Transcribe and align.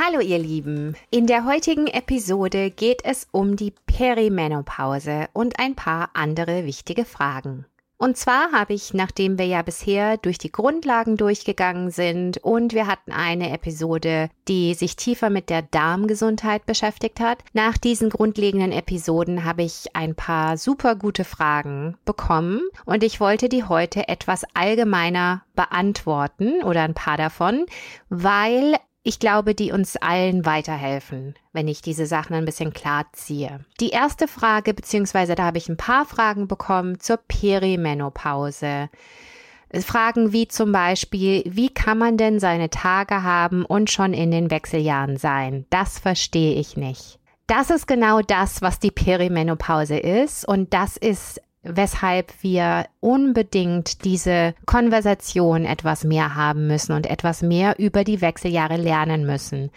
Hallo 0.00 0.20
ihr 0.20 0.38
Lieben, 0.38 0.94
in 1.10 1.26
der 1.26 1.44
heutigen 1.44 1.88
Episode 1.88 2.70
geht 2.70 3.04
es 3.04 3.26
um 3.32 3.56
die 3.56 3.72
Perimenopause 3.86 5.26
und 5.32 5.58
ein 5.58 5.74
paar 5.74 6.10
andere 6.14 6.64
wichtige 6.64 7.04
Fragen. 7.04 7.66
Und 7.96 8.16
zwar 8.16 8.52
habe 8.52 8.74
ich, 8.74 8.94
nachdem 8.94 9.38
wir 9.38 9.46
ja 9.46 9.60
bisher 9.62 10.16
durch 10.16 10.38
die 10.38 10.52
Grundlagen 10.52 11.16
durchgegangen 11.16 11.90
sind 11.90 12.38
und 12.38 12.74
wir 12.74 12.86
hatten 12.86 13.10
eine 13.10 13.50
Episode, 13.50 14.30
die 14.46 14.74
sich 14.74 14.94
tiefer 14.94 15.30
mit 15.30 15.50
der 15.50 15.62
Darmgesundheit 15.62 16.64
beschäftigt 16.64 17.18
hat, 17.18 17.42
nach 17.52 17.76
diesen 17.76 18.08
grundlegenden 18.08 18.70
Episoden 18.70 19.44
habe 19.44 19.64
ich 19.64 19.96
ein 19.96 20.14
paar 20.14 20.58
super 20.58 20.94
gute 20.94 21.24
Fragen 21.24 21.96
bekommen 22.04 22.60
und 22.84 23.02
ich 23.02 23.18
wollte 23.18 23.48
die 23.48 23.64
heute 23.64 24.06
etwas 24.06 24.44
allgemeiner 24.54 25.42
beantworten 25.56 26.62
oder 26.62 26.82
ein 26.82 26.94
paar 26.94 27.16
davon, 27.16 27.66
weil 28.10 28.76
ich 29.08 29.18
glaube, 29.18 29.54
die 29.54 29.72
uns 29.72 29.96
allen 29.96 30.44
weiterhelfen, 30.44 31.34
wenn 31.54 31.66
ich 31.66 31.80
diese 31.80 32.04
Sachen 32.04 32.36
ein 32.36 32.44
bisschen 32.44 32.74
klar 32.74 33.06
ziehe. 33.12 33.60
Die 33.80 33.88
erste 33.88 34.28
Frage, 34.28 34.74
beziehungsweise 34.74 35.34
da 35.34 35.44
habe 35.44 35.56
ich 35.56 35.70
ein 35.70 35.78
paar 35.78 36.04
Fragen 36.04 36.46
bekommen 36.46 37.00
zur 37.00 37.16
Perimenopause. 37.16 38.90
Fragen 39.80 40.34
wie 40.34 40.46
zum 40.46 40.72
Beispiel, 40.72 41.42
wie 41.46 41.70
kann 41.70 41.96
man 41.96 42.18
denn 42.18 42.38
seine 42.38 42.68
Tage 42.68 43.22
haben 43.22 43.64
und 43.64 43.90
schon 43.90 44.12
in 44.12 44.30
den 44.30 44.50
Wechseljahren 44.50 45.16
sein? 45.16 45.64
Das 45.70 45.98
verstehe 45.98 46.56
ich 46.56 46.76
nicht. 46.76 47.18
Das 47.46 47.70
ist 47.70 47.86
genau 47.86 48.20
das, 48.20 48.60
was 48.60 48.78
die 48.78 48.90
Perimenopause 48.90 49.96
ist 49.96 50.46
und 50.46 50.74
das 50.74 50.98
ist 50.98 51.40
weshalb 51.62 52.32
wir 52.42 52.86
unbedingt 53.00 54.04
diese 54.04 54.54
Konversation 54.66 55.64
etwas 55.64 56.04
mehr 56.04 56.34
haben 56.34 56.66
müssen 56.66 56.92
und 56.92 57.08
etwas 57.08 57.42
mehr 57.42 57.78
über 57.78 58.04
die 58.04 58.20
Wechseljahre 58.20 58.76
lernen 58.76 59.26
müssen, 59.26 59.70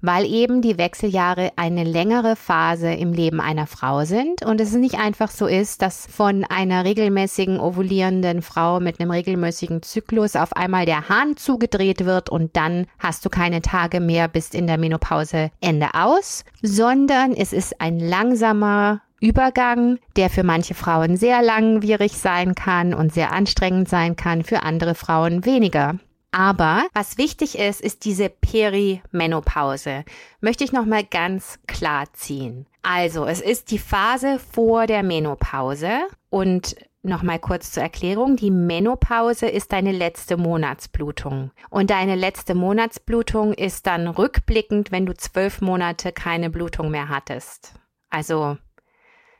weil 0.00 0.24
eben 0.26 0.62
die 0.62 0.78
Wechseljahre 0.78 1.52
eine 1.56 1.84
längere 1.84 2.36
Phase 2.36 2.92
im 2.92 3.12
Leben 3.12 3.40
einer 3.40 3.66
Frau 3.66 4.04
sind 4.04 4.44
und 4.44 4.60
es 4.60 4.72
nicht 4.72 4.98
einfach 4.98 5.30
so 5.30 5.46
ist, 5.46 5.82
dass 5.82 6.06
von 6.06 6.44
einer 6.44 6.84
regelmäßigen 6.84 7.58
ovulierenden 7.58 8.42
Frau 8.42 8.80
mit 8.80 9.00
einem 9.00 9.10
regelmäßigen 9.10 9.82
Zyklus 9.82 10.36
auf 10.36 10.54
einmal 10.54 10.86
der 10.86 11.08
Hahn 11.08 11.36
zugedreht 11.36 12.04
wird 12.04 12.30
und 12.30 12.56
dann 12.56 12.86
hast 12.98 13.24
du 13.24 13.30
keine 13.30 13.62
Tage 13.62 14.00
mehr, 14.00 14.28
bist 14.28 14.54
in 14.54 14.66
der 14.66 14.78
Menopause 14.78 15.50
Ende 15.60 15.88
aus, 15.94 16.44
sondern 16.62 17.32
es 17.32 17.52
ist 17.52 17.80
ein 17.80 17.98
langsamer 17.98 19.00
Übergang, 19.20 19.98
der 20.16 20.30
für 20.30 20.42
manche 20.42 20.74
Frauen 20.74 21.16
sehr 21.16 21.42
langwierig 21.42 22.12
sein 22.12 22.54
kann 22.54 22.94
und 22.94 23.12
sehr 23.12 23.32
anstrengend 23.32 23.88
sein 23.88 24.16
kann, 24.16 24.44
für 24.44 24.62
andere 24.62 24.94
Frauen 24.94 25.44
weniger. 25.44 25.96
Aber 26.32 26.84
was 26.92 27.16
wichtig 27.16 27.58
ist, 27.58 27.80
ist 27.80 28.04
diese 28.04 28.28
Perimenopause. 28.28 30.04
Möchte 30.40 30.64
ich 30.64 30.72
nochmal 30.72 31.04
ganz 31.04 31.58
klar 31.66 32.04
ziehen. 32.12 32.66
Also, 32.82 33.24
es 33.24 33.40
ist 33.40 33.70
die 33.70 33.78
Phase 33.78 34.38
vor 34.38 34.86
der 34.86 35.02
Menopause 35.02 35.90
und 36.28 36.76
Nochmal 37.06 37.38
kurz 37.38 37.70
zur 37.70 37.84
Erklärung. 37.84 38.34
Die 38.34 38.50
Menopause 38.50 39.46
ist 39.46 39.72
deine 39.72 39.92
letzte 39.92 40.36
Monatsblutung. 40.36 41.52
Und 41.70 41.90
deine 41.90 42.16
letzte 42.16 42.56
Monatsblutung 42.56 43.52
ist 43.52 43.86
dann 43.86 44.08
rückblickend, 44.08 44.90
wenn 44.90 45.06
du 45.06 45.14
zwölf 45.14 45.60
Monate 45.60 46.10
keine 46.10 46.50
Blutung 46.50 46.90
mehr 46.90 47.08
hattest. 47.08 47.74
Also 48.10 48.58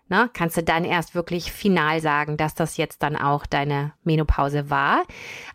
ne, 0.09 0.31
kannst 0.33 0.56
du 0.56 0.62
dann 0.62 0.84
erst 0.84 1.15
wirklich 1.15 1.53
final 1.53 2.00
sagen, 2.00 2.37
dass 2.37 2.55
das 2.55 2.77
jetzt 2.77 3.03
dann 3.03 3.17
auch 3.17 3.47
deine 3.47 3.93
Menopause 4.05 4.71
war. 4.71 5.03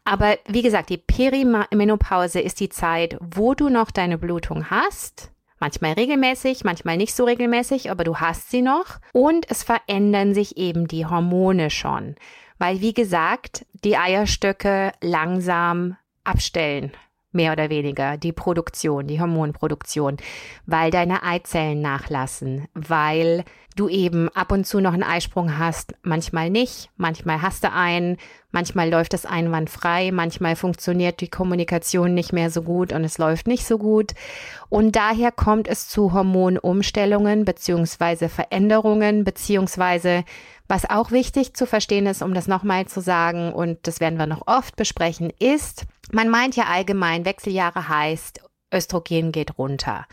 Aber 0.03 0.37
wie 0.47 0.61
gesagt, 0.61 0.89
die 0.89 0.97
Perimenopause 0.97 2.39
ist 2.39 2.59
die 2.59 2.69
Zeit, 2.69 3.17
wo 3.19 3.53
du 3.53 3.69
noch 3.69 3.91
deine 3.91 4.17
Blutung 4.17 4.69
hast. 4.69 5.31
Manchmal 5.59 5.93
regelmäßig, 5.93 6.63
manchmal 6.63 6.97
nicht 6.97 7.13
so 7.13 7.25
regelmäßig, 7.25 7.91
aber 7.91 8.03
du 8.03 8.17
hast 8.17 8.49
sie 8.49 8.63
noch. 8.63 8.99
Und 9.13 9.49
es 9.49 9.63
verändern 9.63 10.33
sich 10.33 10.57
eben 10.57 10.87
die 10.87 11.05
Hormone 11.05 11.69
schon. 11.69 12.15
Weil, 12.57 12.81
wie 12.81 12.93
gesagt, 12.93 13.65
die 13.83 13.97
Eierstöcke 13.97 14.91
langsam 15.01 15.97
abstellen 16.23 16.91
mehr 17.31 17.51
oder 17.51 17.69
weniger 17.69 18.17
die 18.17 18.33
Produktion, 18.33 19.07
die 19.07 19.19
Hormonproduktion, 19.19 20.17
weil 20.65 20.91
deine 20.91 21.23
Eizellen 21.23 21.81
nachlassen, 21.81 22.67
weil 22.73 23.43
du 23.75 23.87
eben 23.87 24.29
ab 24.29 24.51
und 24.51 24.65
zu 24.65 24.81
noch 24.81 24.93
einen 24.93 25.03
Eisprung 25.03 25.57
hast, 25.57 25.93
manchmal 26.03 26.49
nicht, 26.49 26.89
manchmal 26.97 27.41
hast 27.41 27.63
du 27.63 27.71
einen, 27.71 28.17
manchmal 28.51 28.89
läuft 28.89 29.13
es 29.13 29.25
einwandfrei, 29.25 30.11
manchmal 30.11 30.55
funktioniert 30.55 31.21
die 31.21 31.29
Kommunikation 31.29 32.13
nicht 32.13 32.33
mehr 32.33 32.49
so 32.49 32.63
gut 32.63 32.91
und 32.91 33.03
es 33.03 33.17
läuft 33.17 33.47
nicht 33.47 33.65
so 33.65 33.77
gut. 33.77 34.11
Und 34.69 34.95
daher 34.95 35.31
kommt 35.31 35.67
es 35.67 35.87
zu 35.87 36.13
Hormonumstellungen 36.13 37.45
beziehungsweise 37.45 38.29
Veränderungen 38.29 39.23
beziehungsweise 39.23 40.25
was 40.71 40.89
auch 40.89 41.11
wichtig 41.11 41.53
zu 41.53 41.67
verstehen 41.67 42.05
ist, 42.05 42.21
um 42.21 42.33
das 42.33 42.47
nochmal 42.47 42.85
zu 42.85 43.01
sagen, 43.01 43.51
und 43.51 43.85
das 43.87 43.99
werden 43.99 44.17
wir 44.17 44.25
noch 44.25 44.47
oft 44.47 44.77
besprechen, 44.77 45.29
ist, 45.37 45.85
man 46.13 46.29
meint 46.29 46.55
ja 46.55 46.63
allgemein, 46.67 47.25
Wechseljahre 47.25 47.89
heißt, 47.89 48.39
Östrogen 48.73 49.33
geht 49.33 49.57
runter. 49.57 50.05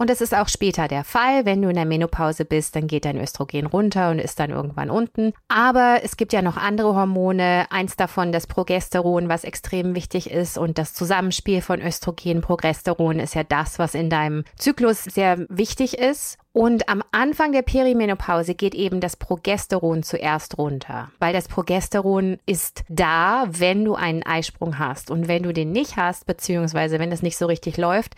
Und 0.00 0.08
das 0.08 0.22
ist 0.22 0.34
auch 0.34 0.48
später 0.48 0.88
der 0.88 1.04
Fall. 1.04 1.44
Wenn 1.44 1.60
du 1.60 1.68
in 1.68 1.74
der 1.74 1.84
Menopause 1.84 2.46
bist, 2.46 2.74
dann 2.74 2.86
geht 2.86 3.04
dein 3.04 3.20
Östrogen 3.20 3.66
runter 3.66 4.08
und 4.08 4.18
ist 4.18 4.40
dann 4.40 4.48
irgendwann 4.48 4.88
unten. 4.88 5.34
Aber 5.48 6.00
es 6.02 6.16
gibt 6.16 6.32
ja 6.32 6.40
noch 6.40 6.56
andere 6.56 6.94
Hormone. 6.94 7.66
Eins 7.68 7.96
davon 7.96 8.32
das 8.32 8.46
Progesteron, 8.46 9.28
was 9.28 9.44
extrem 9.44 9.94
wichtig 9.94 10.30
ist. 10.30 10.56
Und 10.56 10.78
das 10.78 10.94
Zusammenspiel 10.94 11.60
von 11.60 11.82
Östrogen, 11.82 12.40
Progesteron 12.40 13.20
ist 13.20 13.34
ja 13.34 13.44
das, 13.44 13.78
was 13.78 13.94
in 13.94 14.08
deinem 14.08 14.44
Zyklus 14.56 15.04
sehr 15.04 15.44
wichtig 15.50 15.98
ist. 15.98 16.38
Und 16.54 16.88
am 16.88 17.02
Anfang 17.12 17.52
der 17.52 17.60
Perimenopause 17.60 18.54
geht 18.54 18.74
eben 18.74 19.00
das 19.00 19.16
Progesteron 19.16 20.02
zuerst 20.02 20.56
runter, 20.56 21.10
weil 21.18 21.34
das 21.34 21.46
Progesteron 21.46 22.38
ist 22.46 22.84
da, 22.88 23.44
wenn 23.50 23.84
du 23.84 23.96
einen 23.96 24.22
Eisprung 24.22 24.78
hast. 24.78 25.10
Und 25.10 25.28
wenn 25.28 25.42
du 25.42 25.52
den 25.52 25.72
nicht 25.72 25.98
hast, 25.98 26.24
beziehungsweise 26.24 26.98
wenn 26.98 27.12
es 27.12 27.20
nicht 27.20 27.36
so 27.36 27.44
richtig 27.44 27.76
läuft, 27.76 28.16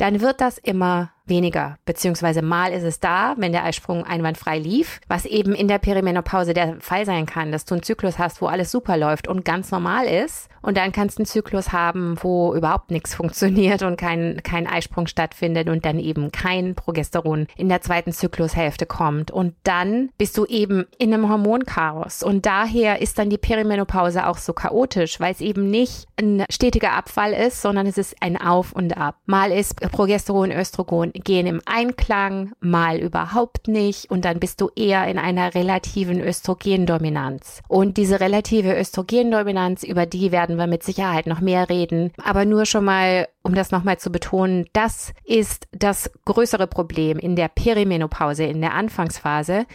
dann 0.00 0.20
wird 0.20 0.40
das 0.40 0.56
immer 0.58 1.12
weniger, 1.30 1.78
beziehungsweise 1.86 2.42
mal 2.42 2.72
ist 2.72 2.82
es 2.82 3.00
da, 3.00 3.34
wenn 3.38 3.52
der 3.52 3.64
Eisprung 3.64 4.04
einwandfrei 4.04 4.58
lief, 4.58 5.00
was 5.08 5.24
eben 5.24 5.54
in 5.54 5.68
der 5.68 5.78
Perimenopause 5.78 6.52
der 6.52 6.76
Fall 6.80 7.06
sein 7.06 7.24
kann, 7.24 7.52
dass 7.52 7.64
du 7.64 7.74
einen 7.74 7.82
Zyklus 7.82 8.18
hast, 8.18 8.42
wo 8.42 8.46
alles 8.46 8.70
super 8.70 8.98
läuft 8.98 9.28
und 9.28 9.44
ganz 9.44 9.70
normal 9.70 10.06
ist. 10.06 10.50
Und 10.62 10.76
dann 10.76 10.92
kannst 10.92 11.18
du 11.18 11.20
einen 11.20 11.26
Zyklus 11.26 11.72
haben, 11.72 12.18
wo 12.20 12.54
überhaupt 12.54 12.90
nichts 12.90 13.14
funktioniert 13.14 13.82
und 13.82 13.96
kein, 13.96 14.42
kein 14.42 14.66
Eisprung 14.66 15.06
stattfindet 15.06 15.68
und 15.68 15.86
dann 15.86 15.98
eben 15.98 16.32
kein 16.32 16.74
Progesteron 16.74 17.46
in 17.56 17.68
der 17.68 17.80
zweiten 17.80 18.12
Zyklushälfte 18.12 18.84
kommt. 18.84 19.30
Und 19.30 19.54
dann 19.62 20.10
bist 20.18 20.36
du 20.36 20.44
eben 20.44 20.86
in 20.98 21.14
einem 21.14 21.30
Hormonchaos. 21.30 22.22
Und 22.22 22.44
daher 22.44 23.00
ist 23.00 23.18
dann 23.18 23.30
die 23.30 23.38
Perimenopause 23.38 24.26
auch 24.26 24.36
so 24.36 24.52
chaotisch, 24.52 25.18
weil 25.20 25.32
es 25.32 25.40
eben 25.40 25.70
nicht 25.70 26.06
ein 26.16 26.44
stetiger 26.50 26.92
Abfall 26.92 27.32
ist, 27.32 27.62
sondern 27.62 27.86
es 27.86 27.96
ist 27.96 28.16
ein 28.20 28.40
Auf 28.40 28.72
und 28.72 28.96
Ab. 28.96 29.16
Mal 29.26 29.52
ist 29.52 29.80
Progesteron, 29.80 30.52
Östrogen 30.52 31.12
gehen 31.20 31.46
im 31.46 31.60
Einklang, 31.66 32.52
mal 32.60 32.98
überhaupt 32.98 33.68
nicht 33.68 34.10
und 34.10 34.24
dann 34.24 34.40
bist 34.40 34.60
du 34.60 34.70
eher 34.74 35.06
in 35.06 35.18
einer 35.18 35.54
relativen 35.54 36.20
Östrogendominanz. 36.20 37.62
Und 37.68 37.96
diese 37.96 38.20
relative 38.20 38.78
Östrogendominanz, 38.78 39.82
über 39.82 40.06
die 40.06 40.32
werden 40.32 40.56
wir 40.56 40.66
mit 40.66 40.82
Sicherheit 40.82 41.26
noch 41.26 41.40
mehr 41.40 41.68
reden, 41.68 42.12
aber 42.22 42.44
nur 42.44 42.66
schon 42.66 42.84
mal 42.84 43.28
um 43.42 43.54
das 43.54 43.70
nochmal 43.70 43.98
zu 43.98 44.10
betonen, 44.10 44.66
das 44.72 45.12
ist 45.24 45.66
das 45.72 46.10
größere 46.24 46.66
Problem 46.66 47.18
in 47.18 47.36
der 47.36 47.48
Perimenopause, 47.48 48.44
in 48.44 48.60
der 48.60 48.74
Anfangsphase. 48.74 49.66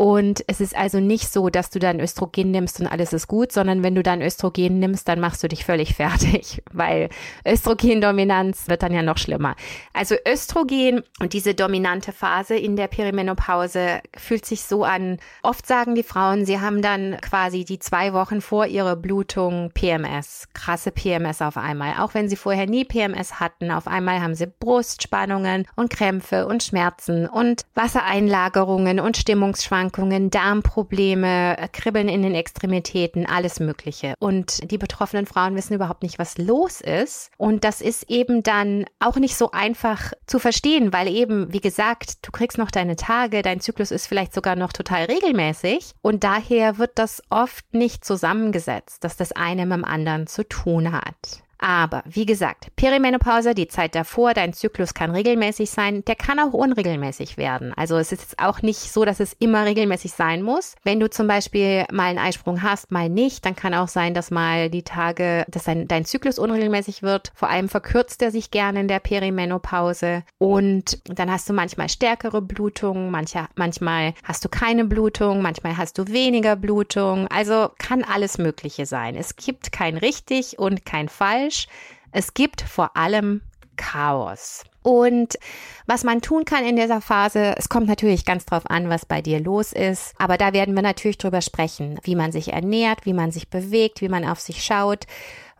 Und 0.00 0.42
es 0.46 0.62
ist 0.62 0.74
also 0.74 0.98
nicht 0.98 1.30
so, 1.30 1.50
dass 1.50 1.68
du 1.68 1.78
dann 1.78 2.00
Östrogen 2.00 2.50
nimmst 2.50 2.80
und 2.80 2.86
alles 2.86 3.12
ist 3.12 3.28
gut, 3.28 3.52
sondern 3.52 3.82
wenn 3.82 3.94
du 3.94 4.02
dann 4.02 4.22
Östrogen 4.22 4.78
nimmst, 4.78 5.06
dann 5.06 5.20
machst 5.20 5.42
du 5.42 5.48
dich 5.48 5.66
völlig 5.66 5.94
fertig, 5.96 6.62
weil 6.72 7.10
Östrogendominanz 7.46 8.68
wird 8.68 8.82
dann 8.82 8.94
ja 8.94 9.02
noch 9.02 9.18
schlimmer. 9.18 9.56
Also 9.92 10.14
Östrogen 10.26 11.02
und 11.20 11.34
diese 11.34 11.52
dominante 11.54 12.12
Phase 12.12 12.56
in 12.56 12.76
der 12.76 12.86
Perimenopause 12.88 14.00
fühlt 14.16 14.46
sich 14.46 14.62
so 14.62 14.84
an. 14.84 15.18
Oft 15.42 15.66
sagen 15.66 15.94
die 15.94 16.02
Frauen, 16.02 16.46
sie 16.46 16.60
haben 16.60 16.80
dann 16.80 17.18
quasi 17.20 17.66
die 17.66 17.78
zwei 17.78 18.14
Wochen 18.14 18.40
vor 18.40 18.64
ihrer 18.64 18.96
Blutung 18.96 19.70
PMS, 19.74 20.48
krasse 20.54 20.92
PMS 20.92 21.42
auf 21.42 21.58
einmal. 21.58 22.02
Auch 22.02 22.14
wenn 22.14 22.30
sie 22.30 22.36
vorher 22.36 22.64
nie 22.64 22.86
PMS 22.86 23.38
hatten, 23.38 23.70
auf 23.70 23.86
einmal 23.86 24.22
haben 24.22 24.34
sie 24.34 24.46
Brustspannungen 24.46 25.66
und 25.76 25.90
Krämpfe 25.90 26.46
und 26.46 26.62
Schmerzen 26.62 27.26
und 27.26 27.66
Wassereinlagerungen 27.74 28.98
und 28.98 29.18
Stimmungsschwankungen 29.18 29.89
Erkrankungen, 29.90 30.30
Darmprobleme, 30.30 31.56
Kribbeln 31.72 32.08
in 32.08 32.22
den 32.22 32.36
Extremitäten, 32.36 33.26
alles 33.26 33.58
Mögliche. 33.58 34.14
Und 34.20 34.70
die 34.70 34.78
betroffenen 34.78 35.26
Frauen 35.26 35.56
wissen 35.56 35.74
überhaupt 35.74 36.04
nicht, 36.04 36.18
was 36.20 36.38
los 36.38 36.80
ist. 36.80 37.30
Und 37.36 37.64
das 37.64 37.80
ist 37.80 38.08
eben 38.08 38.44
dann 38.44 38.84
auch 39.00 39.16
nicht 39.16 39.36
so 39.36 39.50
einfach 39.50 40.12
zu 40.26 40.38
verstehen, 40.38 40.92
weil 40.92 41.08
eben, 41.08 41.52
wie 41.52 41.60
gesagt, 41.60 42.24
du 42.24 42.30
kriegst 42.30 42.56
noch 42.56 42.70
deine 42.70 42.94
Tage, 42.94 43.42
dein 43.42 43.60
Zyklus 43.60 43.90
ist 43.90 44.06
vielleicht 44.06 44.32
sogar 44.32 44.54
noch 44.54 44.72
total 44.72 45.06
regelmäßig. 45.06 45.90
Und 46.02 46.22
daher 46.22 46.78
wird 46.78 46.92
das 46.94 47.20
oft 47.28 47.74
nicht 47.74 48.04
zusammengesetzt, 48.04 49.02
dass 49.02 49.16
das 49.16 49.32
eine 49.32 49.66
mit 49.66 49.78
dem 49.78 49.84
anderen 49.84 50.28
zu 50.28 50.44
tun 50.48 50.92
hat. 50.92 51.42
Aber 51.62 52.02
wie 52.06 52.24
gesagt, 52.24 52.74
Perimenopause, 52.74 53.54
die 53.54 53.68
Zeit 53.68 53.94
davor, 53.94 54.32
dein 54.32 54.54
Zyklus 54.54 54.94
kann 54.94 55.10
regelmäßig 55.10 55.70
sein, 55.70 56.02
der 56.06 56.16
kann 56.16 56.40
auch 56.40 56.54
unregelmäßig 56.54 57.36
werden. 57.36 57.74
Also 57.76 57.98
es 57.98 58.12
ist 58.12 58.38
auch 58.38 58.62
nicht 58.62 58.90
so, 58.90 59.04
dass 59.04 59.20
es 59.20 59.36
immer 59.38 59.66
regelmäßig 59.66 60.12
sein 60.12 60.42
muss. 60.42 60.74
Wenn 60.84 61.00
du 61.00 61.10
zum 61.10 61.26
Beispiel 61.26 61.84
mal 61.92 62.06
einen 62.06 62.18
Eisprung 62.18 62.62
hast, 62.62 62.90
mal 62.90 63.10
nicht, 63.10 63.44
dann 63.44 63.56
kann 63.56 63.74
auch 63.74 63.88
sein, 63.88 64.14
dass 64.14 64.30
mal 64.30 64.70
die 64.70 64.84
Tage, 64.84 65.44
dass 65.48 65.64
dein, 65.64 65.86
dein 65.86 66.06
Zyklus 66.06 66.38
unregelmäßig 66.38 67.02
wird. 67.02 67.30
Vor 67.34 67.50
allem 67.50 67.68
verkürzt 67.68 68.22
er 68.22 68.30
sich 68.30 68.50
gerne 68.50 68.80
in 68.80 68.88
der 68.88 69.00
Perimenopause 69.00 70.22
und 70.38 70.98
dann 71.04 71.30
hast 71.30 71.46
du 71.50 71.52
manchmal 71.52 71.90
stärkere 71.90 72.40
Blutungen, 72.40 73.10
manche, 73.10 73.46
manchmal 73.54 74.14
hast 74.24 74.42
du 74.46 74.48
keine 74.48 74.86
Blutung, 74.86 75.42
manchmal 75.42 75.76
hast 75.76 75.98
du 75.98 76.08
weniger 76.08 76.56
Blutung. 76.56 77.28
Also 77.28 77.68
kann 77.76 78.02
alles 78.02 78.38
Mögliche 78.38 78.86
sein. 78.86 79.14
Es 79.14 79.36
gibt 79.36 79.72
kein 79.72 79.98
richtig 79.98 80.58
und 80.58 80.86
kein 80.86 81.10
falsch 81.10 81.49
falsch. 81.50 81.66
Es 82.12 82.34
gibt 82.34 82.62
vor 82.62 82.96
allem 82.96 83.42
Chaos. 83.76 84.64
Und 84.82 85.38
was 85.86 86.04
man 86.04 86.22
tun 86.22 86.44
kann 86.44 86.64
in 86.64 86.76
dieser 86.76 87.00
Phase, 87.00 87.54
es 87.56 87.68
kommt 87.68 87.86
natürlich 87.86 88.24
ganz 88.24 88.46
drauf 88.46 88.64
an, 88.68 88.88
was 88.88 89.06
bei 89.06 89.22
dir 89.22 89.40
los 89.40 89.72
ist. 89.72 90.14
Aber 90.18 90.36
da 90.38 90.52
werden 90.52 90.74
wir 90.74 90.82
natürlich 90.82 91.18
drüber 91.18 91.40
sprechen, 91.40 91.98
wie 92.02 92.14
man 92.14 92.32
sich 92.32 92.52
ernährt, 92.52 93.04
wie 93.04 93.12
man 93.12 93.30
sich 93.30 93.48
bewegt, 93.48 94.00
wie 94.00 94.08
man 94.08 94.24
auf 94.24 94.40
sich 94.40 94.64
schaut 94.64 95.06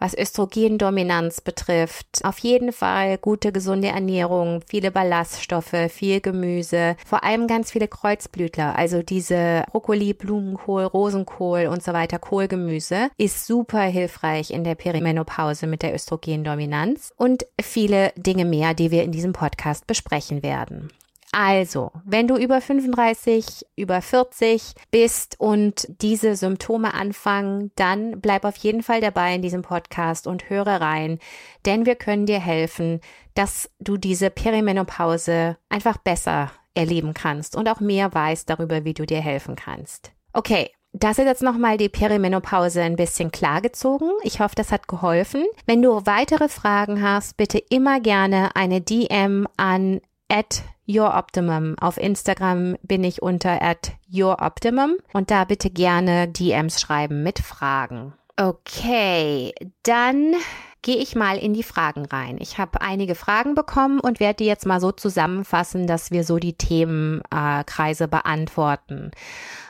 was 0.00 0.16
Östrogendominanz 0.18 1.40
betrifft. 1.40 2.24
Auf 2.24 2.38
jeden 2.38 2.72
Fall 2.72 3.18
gute, 3.18 3.52
gesunde 3.52 3.88
Ernährung, 3.88 4.62
viele 4.66 4.90
Ballaststoffe, 4.90 5.76
viel 5.88 6.20
Gemüse, 6.20 6.96
vor 7.06 7.22
allem 7.22 7.46
ganz 7.46 7.70
viele 7.70 7.86
Kreuzblütler, 7.86 8.76
also 8.76 9.02
diese 9.02 9.64
Brokkoli, 9.70 10.14
Blumenkohl, 10.14 10.84
Rosenkohl 10.84 11.66
und 11.66 11.82
so 11.82 11.92
weiter, 11.92 12.18
Kohlgemüse, 12.18 13.10
ist 13.18 13.46
super 13.46 13.82
hilfreich 13.82 14.50
in 14.50 14.64
der 14.64 14.74
Perimenopause 14.74 15.66
mit 15.66 15.82
der 15.82 15.94
Östrogendominanz 15.94 17.12
und 17.16 17.46
viele 17.60 18.12
Dinge 18.16 18.44
mehr, 18.44 18.74
die 18.74 18.90
wir 18.90 19.04
in 19.04 19.12
diesem 19.12 19.32
Podcast 19.32 19.86
besprechen 19.86 20.42
werden. 20.42 20.90
Also, 21.32 21.92
wenn 22.04 22.26
du 22.26 22.36
über 22.36 22.60
35, 22.60 23.64
über 23.76 24.02
40 24.02 24.74
bist 24.90 25.36
und 25.38 25.86
diese 26.02 26.34
Symptome 26.34 26.92
anfangen, 26.92 27.70
dann 27.76 28.20
bleib 28.20 28.44
auf 28.44 28.56
jeden 28.56 28.82
Fall 28.82 29.00
dabei 29.00 29.36
in 29.36 29.42
diesem 29.42 29.62
Podcast 29.62 30.26
und 30.26 30.50
höre 30.50 30.80
rein, 30.80 31.20
denn 31.66 31.86
wir 31.86 31.94
können 31.94 32.26
dir 32.26 32.40
helfen, 32.40 33.00
dass 33.34 33.70
du 33.78 33.96
diese 33.96 34.30
Perimenopause 34.30 35.56
einfach 35.68 35.98
besser 35.98 36.50
erleben 36.74 37.14
kannst 37.14 37.56
und 37.56 37.68
auch 37.68 37.80
mehr 37.80 38.12
weißt 38.12 38.50
darüber, 38.50 38.84
wie 38.84 38.94
du 38.94 39.06
dir 39.06 39.20
helfen 39.20 39.54
kannst. 39.54 40.12
Okay, 40.32 40.70
das 40.92 41.18
ist 41.18 41.26
jetzt 41.26 41.42
nochmal 41.42 41.76
die 41.76 41.88
Perimenopause 41.88 42.82
ein 42.82 42.96
bisschen 42.96 43.30
klargezogen. 43.30 44.10
Ich 44.22 44.40
hoffe, 44.40 44.56
das 44.56 44.72
hat 44.72 44.88
geholfen. 44.88 45.44
Wenn 45.66 45.82
du 45.82 46.04
weitere 46.04 46.48
Fragen 46.48 47.02
hast, 47.02 47.36
bitte 47.36 47.58
immer 47.58 48.00
gerne 48.00 48.56
eine 48.56 48.80
DM 48.80 49.46
an 49.56 50.00
at 50.30 50.62
YourOptimum. 50.86 51.76
Auf 51.80 51.96
Instagram 51.96 52.76
bin 52.82 53.04
ich 53.04 53.22
unter 53.22 53.62
at 53.62 53.92
YourOptimum 54.08 54.96
und 55.12 55.30
da 55.30 55.44
bitte 55.44 55.70
gerne 55.70 56.28
DMs 56.28 56.80
schreiben 56.80 57.22
mit 57.22 57.38
Fragen. 57.38 58.14
Okay, 58.36 59.52
dann 59.82 60.34
gehe 60.82 60.96
ich 60.96 61.14
mal 61.14 61.36
in 61.36 61.52
die 61.52 61.62
Fragen 61.62 62.06
rein. 62.06 62.38
Ich 62.40 62.58
habe 62.58 62.80
einige 62.80 63.14
Fragen 63.14 63.54
bekommen 63.54 64.00
und 64.00 64.18
werde 64.18 64.38
die 64.38 64.46
jetzt 64.46 64.64
mal 64.66 64.80
so 64.80 64.92
zusammenfassen, 64.92 65.86
dass 65.86 66.10
wir 66.10 66.24
so 66.24 66.38
die 66.38 66.54
Themenkreise 66.54 68.08
beantworten. 68.08 69.10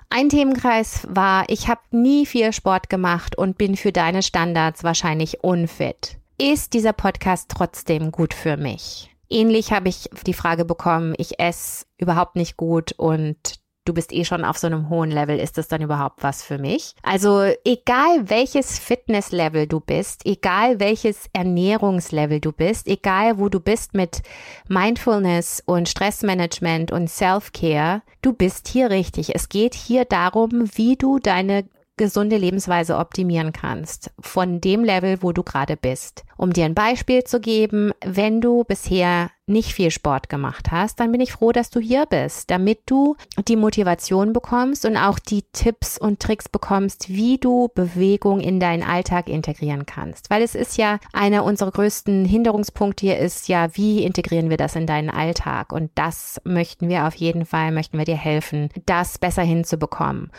Ein 0.09 0.29
Themenkreis 0.29 1.07
war, 1.11 1.45
ich 1.49 1.69
habe 1.69 1.81
nie 1.91 2.27
viel 2.27 2.53
Sport 2.53 2.89
gemacht 2.89 3.37
und 3.37 3.59
bin 3.59 3.77
für 3.77 3.93
deine 3.93 4.23
Standards 4.23 4.85
wahrscheinlich 4.85 5.43
unfit. 5.43 6.17
Ist 6.39 6.75
dieser 6.75 6.93
Podcast 6.93 7.51
trotzdem 7.51 8.13
gut 8.13 8.35
für 8.35 8.57
mich? 8.57 9.10
Ähnlich 9.31 9.73
habe 9.73 9.89
ich 9.89 10.11
die 10.27 10.35
Frage 10.35 10.65
bekommen, 10.65 11.15
ich 11.17 11.39
esse 11.39 11.87
überhaupt 11.99 12.37
nicht 12.37 12.57
gut 12.57 12.93
und 12.93 13.61
du 13.85 13.95
bist 13.95 14.13
eh 14.13 14.25
schon 14.25 14.45
auf 14.45 14.59
so 14.59 14.67
einem 14.67 14.89
hohen 14.89 15.11
Level, 15.11 15.39
ist 15.39 15.59
das 15.59 15.69
dann 15.69 15.83
überhaupt 15.83 16.23
was 16.23 16.43
für 16.43 16.59
mich? 16.59 16.95
Also 17.03 17.45
egal 17.65 18.29
welches 18.29 18.79
Fitnesslevel 18.79 19.67
du 19.67 19.81
bist, 19.81 20.27
egal 20.27 20.81
welches 20.81 21.27
Ernährungslevel 21.33 22.41
du 22.41 22.53
bist, 22.53 22.87
egal 22.87 23.39
wo 23.39 23.49
du 23.49 23.61
bist 23.61 23.95
mit 23.95 24.23
Mindfulness 24.69 25.63
und 25.65 25.89
Stressmanagement 25.89 26.93
und 26.93 27.09
Self-Care, 27.09 28.03
du 28.23 28.33
bist 28.33 28.69
hier 28.69 28.91
richtig. 28.91 29.35
Es 29.35 29.49
geht 29.49 29.75
hier 29.75 30.05
darum, 30.05 30.69
wie 30.75 30.97
du 30.97 31.19
deine 31.19 31.65
gesunde 32.01 32.39
Lebensweise 32.39 32.97
optimieren 32.97 33.53
kannst, 33.53 34.11
von 34.19 34.63
dem 34.63 34.85
Level, 34.85 35.19
wo 35.21 35.33
du 35.33 35.43
gerade 35.43 35.77
bist. 35.77 36.25
Um 36.39 36.51
dir 36.51 36.65
ein 36.65 36.75
Beispiel 36.75 37.25
zu 37.25 37.41
geben, 37.41 37.93
wenn 38.03 38.41
du 38.41 38.65
bisher 38.65 39.29
nicht 39.47 39.75
viel 39.75 39.91
Sport 39.91 40.31
gemacht 40.31 40.71
hast, 40.71 40.99
dann 40.99 41.13
bin 41.13 41.21
ich 41.21 41.33
froh, 41.33 41.53
dass 41.53 41.69
du 41.69 41.79
hier 41.79 42.07
bist, 42.07 42.51
damit 42.51 42.81
du 42.87 43.17
die 43.49 43.57
Motivation 43.57 44.33
bekommst 44.33 44.87
und 44.87 44.97
auch 44.97 45.19
die 45.19 45.43
Tipps 45.53 45.99
und 45.99 46.21
Tricks 46.21 46.49
bekommst, 46.49 47.11
wie 47.11 47.37
du 47.37 47.69
Bewegung 47.75 48.41
in 48.41 48.61
deinen 48.61 48.83
Alltag 48.83 49.29
integrieren 49.29 49.85
kannst. 49.85 50.31
Weil 50.31 50.43
es 50.43 50.55
ist 50.55 50.79
ja 50.79 51.01
einer 51.13 51.45
unserer 51.45 51.73
größten 51.73 52.25
Hinderungspunkte 52.25 53.05
hier 53.05 53.19
ist 53.19 53.49
ja, 53.49 53.77
wie 53.77 54.05
integrieren 54.05 54.49
wir 54.49 54.57
das 54.57 54.75
in 54.75 54.87
deinen 54.87 55.11
Alltag? 55.11 55.71
Und 55.73 55.91
das 55.97 56.41
möchten 56.45 56.89
wir 56.89 57.07
auf 57.07 57.15
jeden 57.17 57.45
Fall, 57.45 57.73
möchten 57.73 57.99
wir 57.99 58.07
dir 58.07 58.17
helfen, 58.17 58.71
das 58.87 59.19
besser 59.19 59.43
hinzubekommen. 59.43 60.31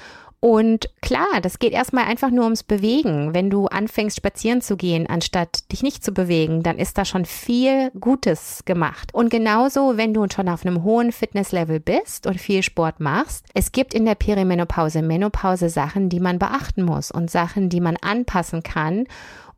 Und 0.44 0.90
klar, 1.02 1.40
das 1.44 1.60
geht 1.60 1.72
erstmal 1.72 2.06
einfach 2.06 2.32
nur 2.32 2.46
ums 2.46 2.64
Bewegen. 2.64 3.36
Wenn 3.36 3.52
du 3.52 3.68
anfängst, 3.68 4.18
spazieren 4.18 4.60
zu 4.62 4.76
gehen, 4.76 5.06
anstatt 5.08 5.72
dich 5.72 5.84
nicht 5.84 6.04
zu 6.04 6.14
bewegen, 6.14 6.64
dann 6.64 6.80
ist 6.80 6.98
da 6.98 7.06
schon 7.06 7.26
viel 7.26 7.92
Gutes 7.92 8.64
gemacht. 8.66 9.14
Und 9.14 9.30
genauso, 9.30 9.98
wenn 9.98 10.16
du 10.16 10.26
schon 10.34 10.50
auf 10.50 10.66
einem 10.66 10.84
hohen 10.84 11.12
Fitnesslevel 11.12 11.80
bist 11.80 12.26
und 12.26 12.42
viel 12.42 12.64
Sport 12.64 13.00
machst, 13.00 13.46
es 13.54 13.72
gibt 13.72 13.94
in 13.94 14.04
der 14.04 14.16
Perimenopause, 14.16 15.04
Menopause 15.04 15.70
Sachen, 15.70 16.10
die 16.10 16.20
man 16.20 16.40
beachten 16.40 16.82
muss 16.82 17.12
und 17.12 17.30
Sachen, 17.30 17.70
die 17.70 17.80
man 17.80 17.98
anpassen 17.98 18.64
kann, 18.64 19.06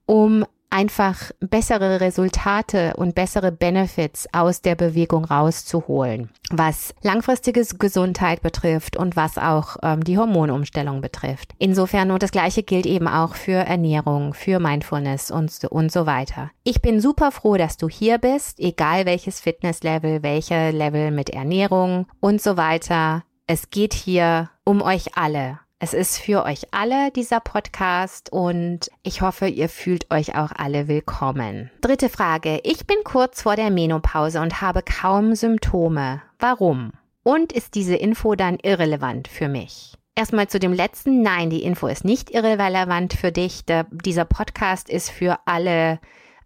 um 0.05 0.45
einfach 0.73 1.31
bessere 1.39 2.01
Resultate 2.01 2.95
und 2.97 3.13
bessere 3.13 3.51
Benefits 3.51 4.27
aus 4.33 4.61
der 4.61 4.73
Bewegung 4.73 5.23
rauszuholen, 5.23 6.31
was 6.51 6.95
langfristige 7.03 7.63
Gesundheit 7.77 8.41
betrifft 8.41 8.97
und 8.97 9.15
was 9.15 9.37
auch 9.37 9.77
ähm, 9.83 10.03
die 10.03 10.17
Hormonumstellung 10.17 10.99
betrifft. 10.99 11.53
Insofern 11.59 12.09
und 12.09 12.23
das 12.23 12.31
gleiche 12.31 12.63
gilt 12.63 12.87
eben 12.87 13.07
auch 13.07 13.35
für 13.35 13.53
Ernährung, 13.53 14.33
für 14.33 14.59
Mindfulness 14.59 15.29
und, 15.29 15.63
und 15.69 15.91
so 15.91 16.07
weiter. 16.07 16.49
Ich 16.63 16.81
bin 16.81 16.99
super 16.99 17.31
froh, 17.31 17.55
dass 17.55 17.77
du 17.77 17.87
hier 17.87 18.17
bist, 18.17 18.59
egal 18.59 19.05
welches 19.05 19.39
Fitnesslevel, 19.39 20.23
welcher 20.23 20.71
Level 20.71 21.11
mit 21.11 21.29
Ernährung 21.29 22.07
und 22.19 22.41
so 22.41 22.57
weiter. 22.57 23.23
Es 23.45 23.69
geht 23.69 23.93
hier 23.93 24.49
um 24.63 24.81
euch 24.81 25.17
alle 25.17 25.59
es 25.83 25.93
ist 25.93 26.17
für 26.17 26.45
euch 26.45 26.61
alle 26.71 27.11
dieser 27.11 27.41
Podcast 27.41 28.31
und 28.31 28.89
ich 29.03 29.19
hoffe, 29.19 29.47
ihr 29.47 29.67
fühlt 29.67 30.09
euch 30.11 30.33
auch 30.33 30.53
alle 30.55 30.87
willkommen. 30.87 31.71
Dritte 31.81 32.07
Frage. 32.07 32.61
Ich 32.63 32.87
bin 32.87 32.95
kurz 33.03 33.41
vor 33.41 33.57
der 33.57 33.69
Menopause 33.69 34.39
und 34.39 34.61
habe 34.61 34.81
kaum 34.81 35.35
Symptome. 35.35 36.21
Warum? 36.39 36.93
Und 37.23 37.51
ist 37.51 37.75
diese 37.75 37.97
Info 37.97 38.35
dann 38.35 38.59
irrelevant 38.63 39.27
für 39.27 39.49
mich? 39.49 39.95
Erstmal 40.15 40.47
zu 40.47 40.57
dem 40.57 40.71
letzten. 40.71 41.21
Nein, 41.21 41.49
die 41.49 41.63
Info 41.63 41.87
ist 41.87 42.05
nicht 42.05 42.29
irrelevant 42.31 43.11
für 43.11 43.33
dich. 43.33 43.65
Der, 43.65 43.85
dieser 43.91 44.23
Podcast 44.23 44.89
ist 44.89 45.09
für 45.09 45.39
alle, 45.43 45.99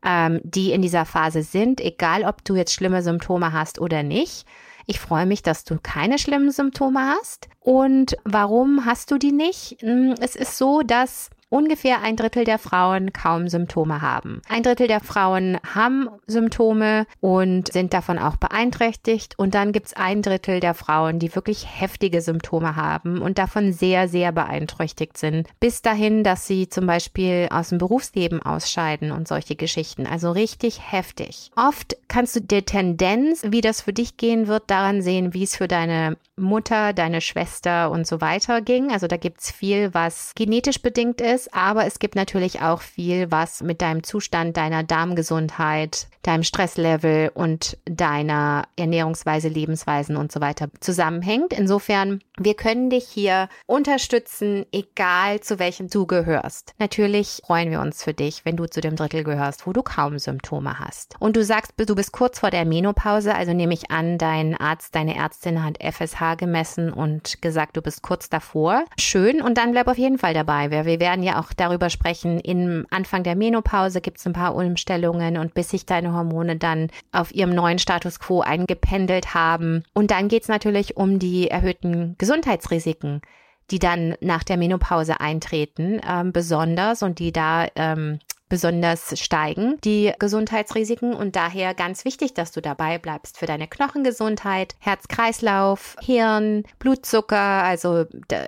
ähm, 0.03 0.41
die 0.44 0.72
in 0.72 0.82
dieser 0.82 1.06
Phase 1.06 1.44
sind, 1.44 1.79
egal 1.79 2.24
ob 2.24 2.44
du 2.44 2.56
jetzt 2.56 2.74
schlimme 2.74 3.03
Symptome 3.03 3.53
hast 3.53 3.79
oder 3.79 4.01
nicht. 4.01 4.48
Ich 4.89 5.00
freue 5.01 5.25
mich, 5.25 5.44
dass 5.44 5.65
du 5.65 5.77
keine 5.84 6.17
schlimmen 6.17 6.50
Symptome 6.50 7.01
hast. 7.01 7.50
Und 7.60 8.15
warum 8.24 8.86
hast 8.86 9.12
du 9.12 9.17
die 9.17 9.34
nicht? 9.34 9.75
Hm, 9.82 10.15
es 10.22 10.38
ist 10.38 10.58
so, 10.58 10.82
dass 10.82 11.29
ungefähr 11.50 12.01
ein 12.01 12.16
Drittel 12.16 12.44
der 12.44 12.60
Frauen 12.60 13.13
kaum 13.13 13.48
Symptome 13.48 14.01
haben. 14.01 14.42
Ein 14.50 14.63
Drittel 14.63 14.88
der 14.88 15.00
Frauen 15.00 15.58
haben 15.74 16.10
Symptome 16.27 17.06
und 17.22 17.72
sind 17.72 17.94
davon 17.94 18.20
auch 18.20 18.36
beeinträchtigt. 18.38 19.38
Und 19.38 19.56
dann 19.56 19.72
gibt 19.72 19.88
es 19.88 19.94
ein 19.94 20.22
Drittel 20.22 20.60
der 20.60 20.74
Frauen, 20.74 21.20
die 21.20 21.34
wirklich 21.34 21.66
heftige 21.80 22.22
Symptome 22.22 22.75
haben 22.75 23.22
und 23.22 23.38
davon 23.38 23.72
sehr, 23.72 24.08
sehr 24.08 24.32
beeinträchtigt 24.32 25.18
sind. 25.18 25.48
Bis 25.60 25.82
dahin, 25.82 26.24
dass 26.24 26.48
sie 26.48 26.70
zum 26.70 26.86
Beispiel 26.86 27.48
aus 27.50 27.70
dem 27.70 27.77
Berufsleben 27.77 28.42
ausscheiden 28.42 29.12
und 29.12 29.27
solche 29.27 29.56
Geschichten. 29.56 30.06
Also 30.06 30.32
richtig 30.32 30.92
heftig. 30.92 31.51
Oft 31.56 31.98
kannst 32.08 32.36
du 32.36 32.42
die 32.42 32.63
Tendenz, 32.63 33.44
wie 33.48 33.62
das 33.62 33.82
für 33.82 33.94
dich 33.94 34.18
gehen 34.18 34.48
wird, 34.48 34.63
daran 34.68 35.01
sehen, 35.01 35.34
wie 35.34 35.44
es 35.44 35.56
für 35.56 35.68
deine 35.68 36.18
Mutter, 36.36 36.94
deine 36.94 37.22
Schwester 37.22 37.89
und 37.89 38.06
so 38.06 38.22
weiter 38.22 38.62
ging. 38.62 38.92
Also 38.92 39.08
da 39.08 39.18
gibt's 39.18 39.51
viel, 39.51 39.94
was 39.94 40.34
genetisch 40.36 40.82
bedingt 40.82 41.20
ist, 41.22 41.37
aber 41.51 41.86
es 41.86 42.00
gibt 42.00 42.15
natürlich 42.15 42.62
auch 42.62 42.82
viel, 42.82 43.32
was 43.32 43.62
mit 43.62 43.82
deinem 43.82 44.03
Zustand, 44.03 44.58
deiner 44.58 44.84
Darmgesundheit, 44.84 46.08
deinem 46.24 46.44
Stresslevel 46.44 47.32
und 47.34 47.77
deiner 47.86 48.63
Ernährungsweise, 48.75 49.48
Lebensweisen 49.48 50.17
und 50.17 50.32
so 50.32 50.41
weiter 50.41 50.67
zusammenhängt. 50.79 51.53
Insofern, 51.53 52.22
wir 52.38 52.56
können 52.56 52.89
dich 52.89 53.08
hier 53.08 53.48
unterstützen, 53.65 54.65
egal 54.72 55.39
zu 55.39 55.60
welchem 55.60 55.89
du 55.89 56.06
gehörst. 56.06 56.74
Natürlich 56.79 57.41
freuen 57.46 57.72
wir 57.72 57.79
uns 57.79 58.03
für 58.03 58.13
dich, 58.13 58.44
wenn 58.44 58.58
du 58.58 58.65
zu 58.65 58.82
dem 58.82 58.96
Drittel 58.96 59.24
gehörst, 59.24 59.65
wo 59.67 59.74
du 59.74 59.84
kaum 59.84 60.20
Symptome 60.20 60.79
hast. 60.79 61.15
Und 61.20 61.36
du 61.36 61.44
sagst, 61.44 61.74
du 61.77 61.96
bist 61.96 62.12
kurz 62.12 62.39
vor 62.39 62.51
der 62.51 62.65
Menopause, 62.65 63.34
also 63.34 63.53
nehme 63.53 63.74
ich 63.74 63.91
an, 63.91 64.17
dein 64.17 64.56
Arzt, 64.56 64.96
deine 64.96 65.15
Ärztin 65.15 65.63
hat 65.63 65.77
FSH 65.82 66.36
gemessen 66.38 66.91
und 66.91 67.41
gesagt, 67.41 67.77
du 67.77 67.82
bist 67.82 68.01
kurz 68.01 68.29
davor. 68.29 68.84
Schön 69.00 69.41
und 69.41 69.58
dann 69.58 69.72
bleib 69.72 69.88
auf 69.88 69.98
jeden 69.98 70.17
Fall 70.17 70.34
dabei. 70.34 70.72
Wir 70.72 71.00
werden 71.00 71.24
ja 71.28 71.40
auch 71.40 71.54
darüber 71.54 71.90
sprechen, 71.90 72.40
im 72.40 72.86
Anfang 72.90 73.24
der 73.24 73.36
Menopause 73.36 74.02
gibt 74.02 74.18
es 74.18 74.26
ein 74.26 74.34
paar 74.34 74.56
Umstellungen 74.56 75.38
und 75.38 75.54
bis 75.54 75.70
sich 75.70 75.86
deine 75.86 76.14
Hormone 76.14 76.58
dann 76.58 76.90
auf 77.12 77.34
ihrem 77.34 77.54
neuen 77.54 77.80
Status 77.80 78.20
quo 78.20 78.42
eingependelt 78.42 79.34
haben. 79.34 79.84
Und 79.94 80.12
dann 80.12 80.28
geht 80.28 80.44
es 80.44 80.50
natürlich 80.50 80.98
um 80.98 81.20
die 81.20 81.50
erhöhten 81.50 82.16
Gesundheitsrisiken 82.18 83.22
die 83.70 83.80
dann 83.80 84.16
nach 84.22 84.44
der 84.44 84.56
Menopause 84.58 85.20
eintreten, 85.20 86.00
ähm, 86.08 86.32
besonders 86.32 87.04
und 87.04 87.20
die 87.20 87.34
da 87.34 87.68
ähm, 87.76 88.20
besonders 88.50 89.20
steigen, 89.20 89.78
die 89.84 90.14
Gesundheitsrisiken 90.20 91.14
und 91.14 91.36
daher 91.36 91.74
ganz 91.74 92.06
wichtig, 92.06 92.34
dass 92.34 92.52
du 92.52 92.62
dabei 92.62 92.98
bleibst 92.98 93.38
für 93.38 93.46
deine 93.46 93.68
Knochengesundheit, 93.68 94.76
Herz-Kreislauf, 94.80 95.98
Hirn, 96.02 96.64
Blutzucker, 96.80 97.38
also 97.38 98.06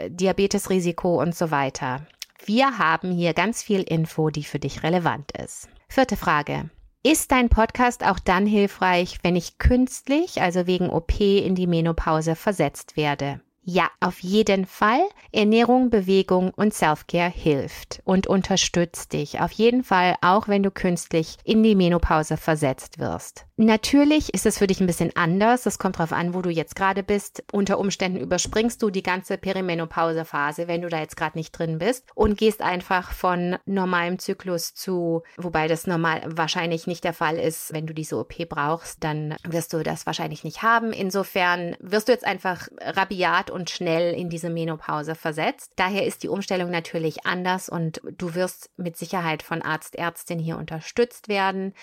Diabetesrisiko 0.10 1.22
und 1.22 1.36
so 1.36 1.52
weiter. 1.52 2.02
Wir 2.46 2.78
haben 2.78 3.12
hier 3.12 3.34
ganz 3.34 3.62
viel 3.62 3.82
Info, 3.82 4.30
die 4.30 4.44
für 4.44 4.60
dich 4.60 4.84
relevant 4.84 5.32
ist. 5.32 5.70
Vierte 5.88 6.18
Frage. 6.18 6.70
Ist 7.04 7.32
dein 7.32 7.50
Podcast 7.50 8.06
auch 8.06 8.20
dann 8.20 8.46
hilfreich, 8.46 9.20
wenn 9.24 9.36
ich 9.36 9.58
künstlich, 9.58 10.42
also 10.42 10.68
wegen 10.68 10.90
OP, 10.90 11.20
in 11.20 11.56
die 11.56 11.68
Menopause 11.68 12.36
versetzt 12.36 12.98
werde? 12.98 13.42
Ja, 13.72 13.92
auf 14.00 14.22
jeden 14.22 14.66
Fall. 14.66 15.02
Ernährung, 15.32 15.92
Bewegung 15.92 16.50
und 16.56 16.74
Selfcare 16.74 17.30
hilft 17.30 18.02
und 18.04 18.26
unterstützt 18.26 19.14
dich. 19.14 19.42
Auf 19.42 19.52
jeden 19.52 19.84
Fall, 19.84 20.16
auch 20.22 20.48
wenn 20.48 20.64
du 20.64 20.72
künstlich 20.72 21.38
in 21.44 21.62
die 21.62 21.76
Menopause 21.76 22.38
versetzt 22.38 22.98
wirst. 22.98 23.46
Natürlich 23.62 24.34
ist 24.34 24.46
es 24.46 24.58
für 24.58 24.68
dich 24.68 24.80
ein 24.80 24.88
bisschen 24.88 25.16
anders. 25.16 25.64
Das 25.64 25.78
kommt 25.78 25.98
darauf 25.98 26.14
an, 26.14 26.34
wo 26.34 26.42
du 26.42 26.50
jetzt 26.50 26.78
gerade 26.78 27.04
bist. 27.04 27.44
Unter 27.52 27.78
Umständen 27.78 28.18
überspringst 28.18 28.82
du 28.82 28.90
die 28.90 29.04
ganze 29.04 29.38
Perimenopause-Phase, 29.38 30.70
wenn 30.70 30.82
du 30.82 30.88
da 30.88 31.02
jetzt 31.02 31.18
gerade 31.18 31.38
nicht 31.38 31.52
drin 31.52 31.78
bist 31.78 32.06
und 32.16 32.38
gehst 32.38 32.62
einfach 32.62 33.12
von 33.12 33.58
normalem 33.66 34.18
Zyklus 34.18 34.74
zu, 34.74 35.24
wobei 35.38 35.68
das 35.68 35.88
normal 35.88 36.22
wahrscheinlich 36.26 36.88
nicht 36.88 37.04
der 37.04 37.14
Fall 37.14 37.38
ist, 37.38 37.74
wenn 37.74 37.86
du 37.86 37.94
diese 37.94 38.18
OP 38.18 38.34
brauchst, 38.48 39.04
dann 39.04 39.36
wirst 39.44 39.74
du 39.74 39.84
das 39.84 40.06
wahrscheinlich 40.06 40.46
nicht 40.46 40.64
haben. 40.64 40.94
Insofern 40.94 41.76
wirst 41.82 42.08
du 42.08 42.14
jetzt 42.14 42.26
einfach 42.26 42.70
rabiat 42.80 43.52
schnell 43.68 44.14
in 44.14 44.30
diese 44.30 44.50
Menopause 44.50 45.16
versetzt. 45.16 45.74
Daher 45.76 46.06
ist 46.06 46.24
die 46.24 46.28
Umstellung 46.28 46.70
natürlich 46.70 47.26
anders 47.26 47.68
und 47.70 48.02
du 48.18 48.36
wirst 48.36 48.70
mit 48.78 48.96
Sicherheit 48.96 49.44
von 49.44 49.62
Arzt, 49.62 49.96
Ärztin 49.96 50.40
hier 50.40 50.58
unterstützt 50.58 51.28
werden. 51.28 51.74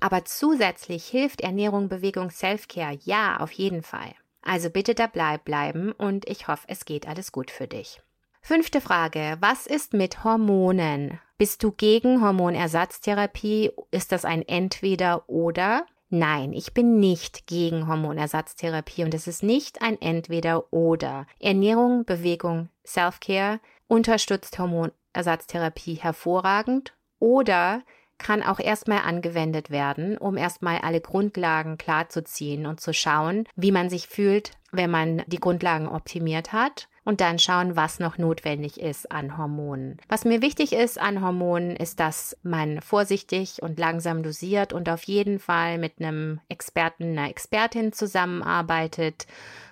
Aber 0.00 0.24
zusätzlich 0.24 1.06
hilft 1.06 1.40
Ernährung, 1.40 1.88
Bewegung, 1.88 2.30
Selfcare 2.30 2.98
ja 3.02 3.38
auf 3.40 3.52
jeden 3.52 3.82
Fall. 3.82 4.14
Also 4.42 4.70
bitte 4.70 4.94
dabei 4.94 5.38
bleiben 5.38 5.90
und 5.90 6.28
ich 6.28 6.46
hoffe, 6.46 6.66
es 6.68 6.84
geht 6.84 7.08
alles 7.08 7.32
gut 7.32 7.50
für 7.50 7.66
dich. 7.66 8.00
Fünfte 8.40 8.80
Frage. 8.80 9.36
Was 9.40 9.66
ist 9.66 9.92
mit 9.92 10.22
Hormonen? 10.22 11.18
Bist 11.36 11.64
du 11.64 11.72
gegen 11.72 12.22
Hormonersatztherapie? 12.22 13.72
Ist 13.90 14.12
das 14.12 14.24
ein 14.24 14.46
Entweder 14.46 15.28
oder? 15.28 15.84
Nein, 16.08 16.52
ich 16.52 16.72
bin 16.72 17.00
nicht 17.00 17.46
gegen 17.46 17.88
Hormonersatztherapie 17.88 19.04
und 19.04 19.12
es 19.12 19.26
ist 19.26 19.42
nicht 19.42 19.82
ein 19.82 20.00
Entweder 20.00 20.72
oder. 20.72 21.26
Ernährung, 21.40 22.04
Bewegung, 22.04 22.68
Self-Care 22.86 23.60
unterstützt 23.88 24.58
Hormonersatztherapie 24.58 25.94
hervorragend 25.94 26.94
oder 27.18 27.82
kann 28.18 28.42
auch 28.42 28.60
erstmal 28.60 29.00
angewendet 29.00 29.70
werden, 29.70 30.16
um 30.16 30.36
erstmal 30.36 30.78
alle 30.78 31.00
Grundlagen 31.00 31.76
klarzuziehen 31.76 32.66
und 32.66 32.80
zu 32.80 32.94
schauen, 32.94 33.44
wie 33.56 33.72
man 33.72 33.90
sich 33.90 34.06
fühlt, 34.06 34.52
wenn 34.72 34.90
man 34.90 35.22
die 35.26 35.40
Grundlagen 35.40 35.88
optimiert 35.88 36.52
hat 36.52 36.88
und 37.06 37.20
dann 37.20 37.38
schauen, 37.38 37.76
was 37.76 38.00
noch 38.00 38.18
notwendig 38.18 38.80
ist 38.80 39.10
an 39.12 39.38
Hormonen. 39.38 39.98
Was 40.08 40.24
mir 40.24 40.42
wichtig 40.42 40.72
ist 40.72 41.00
an 41.00 41.22
Hormonen, 41.22 41.76
ist, 41.76 42.00
dass 42.00 42.36
man 42.42 42.82
vorsichtig 42.82 43.62
und 43.62 43.78
langsam 43.78 44.24
dosiert 44.24 44.72
und 44.72 44.88
auf 44.88 45.04
jeden 45.04 45.38
Fall 45.38 45.78
mit 45.78 45.94
einem 46.00 46.40
Experten, 46.48 47.16
einer 47.16 47.30
Expertin 47.30 47.92
zusammenarbeitet 47.92 49.26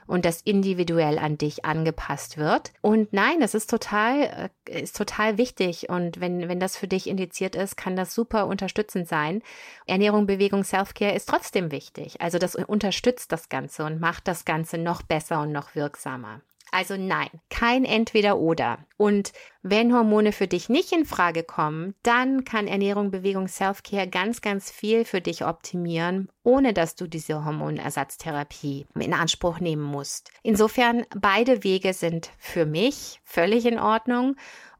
und 0.07 0.25
das 0.25 0.43
individuell 0.43 1.19
an 1.19 1.37
dich 1.37 1.65
angepasst 1.65 2.39
wird. 2.39 2.73
Und 2.83 3.13
nein, 3.13 3.43
es 3.43 3.55
ist 3.55 3.69
total, 3.69 4.51
äh, 4.69 4.83
ist 4.83 4.97
total 4.97 5.37
wichtig. 5.37 5.89
Und 5.89 6.21
wenn, 6.21 6.49
wenn 6.49 6.61
das 6.61 6.77
für 6.77 6.87
dich 6.87 7.09
indiziert 7.09 7.57
ist, 7.57 7.77
kann 7.77 7.97
das 7.97 8.15
super 8.15 8.47
unterstützend 8.47 9.09
sein. 9.09 9.43
Ernährung, 9.87 10.27
Bewegung, 10.27 10.63
Selfcare 10.63 11.15
ist 11.15 11.29
trotzdem 11.29 11.73
wichtig. 11.73 12.21
Also 12.21 12.39
das 12.39 12.55
unterstützt 12.55 13.33
das 13.33 13.49
Ganze 13.49 13.85
und 13.85 14.01
macht 14.01 14.29
das 14.29 14.45
Ganze 14.45 14.79
noch 14.79 15.03
besser 15.03 15.41
und 15.41 15.51
noch 15.51 15.75
wirksamer. 15.75 16.41
Also 16.75 16.97
nein, 16.97 17.29
kein 17.51 17.85
Entweder-Oder. 17.85 18.79
Und 18.97 19.33
wenn 19.63 19.95
Hormone 19.95 20.33
für 20.33 20.49
dich 20.49 20.69
nicht 20.69 20.91
in 20.91 21.05
Frage 21.05 21.45
kommen, 21.45 21.95
dann 22.03 22.43
kann 22.45 22.67
Ernährung, 22.67 23.13
Bewegung, 23.13 23.47
Self-Care 23.47 24.09
ganz, 24.09 24.41
ganz 24.41 24.73
viel 24.73 25.05
für 25.05 25.21
dich 25.21 25.45
optimieren, 25.45 26.29
ohne 26.43 26.73
dass 26.73 26.97
du 26.97 27.07
diese 27.07 27.45
Hormonersatztherapie 27.45 28.87
in 28.99 29.15
Anspruch 29.15 29.61
nehmen 29.61 29.85
musst. 29.85 30.33
Insofern, 30.43 31.07
beide 31.17 31.63
Wege 31.63 31.93
sind 31.93 32.33
für 32.39 32.67
mich 32.67 33.21
völlig 33.23 33.67
in 33.67 33.79
Ordnung. 33.79 34.35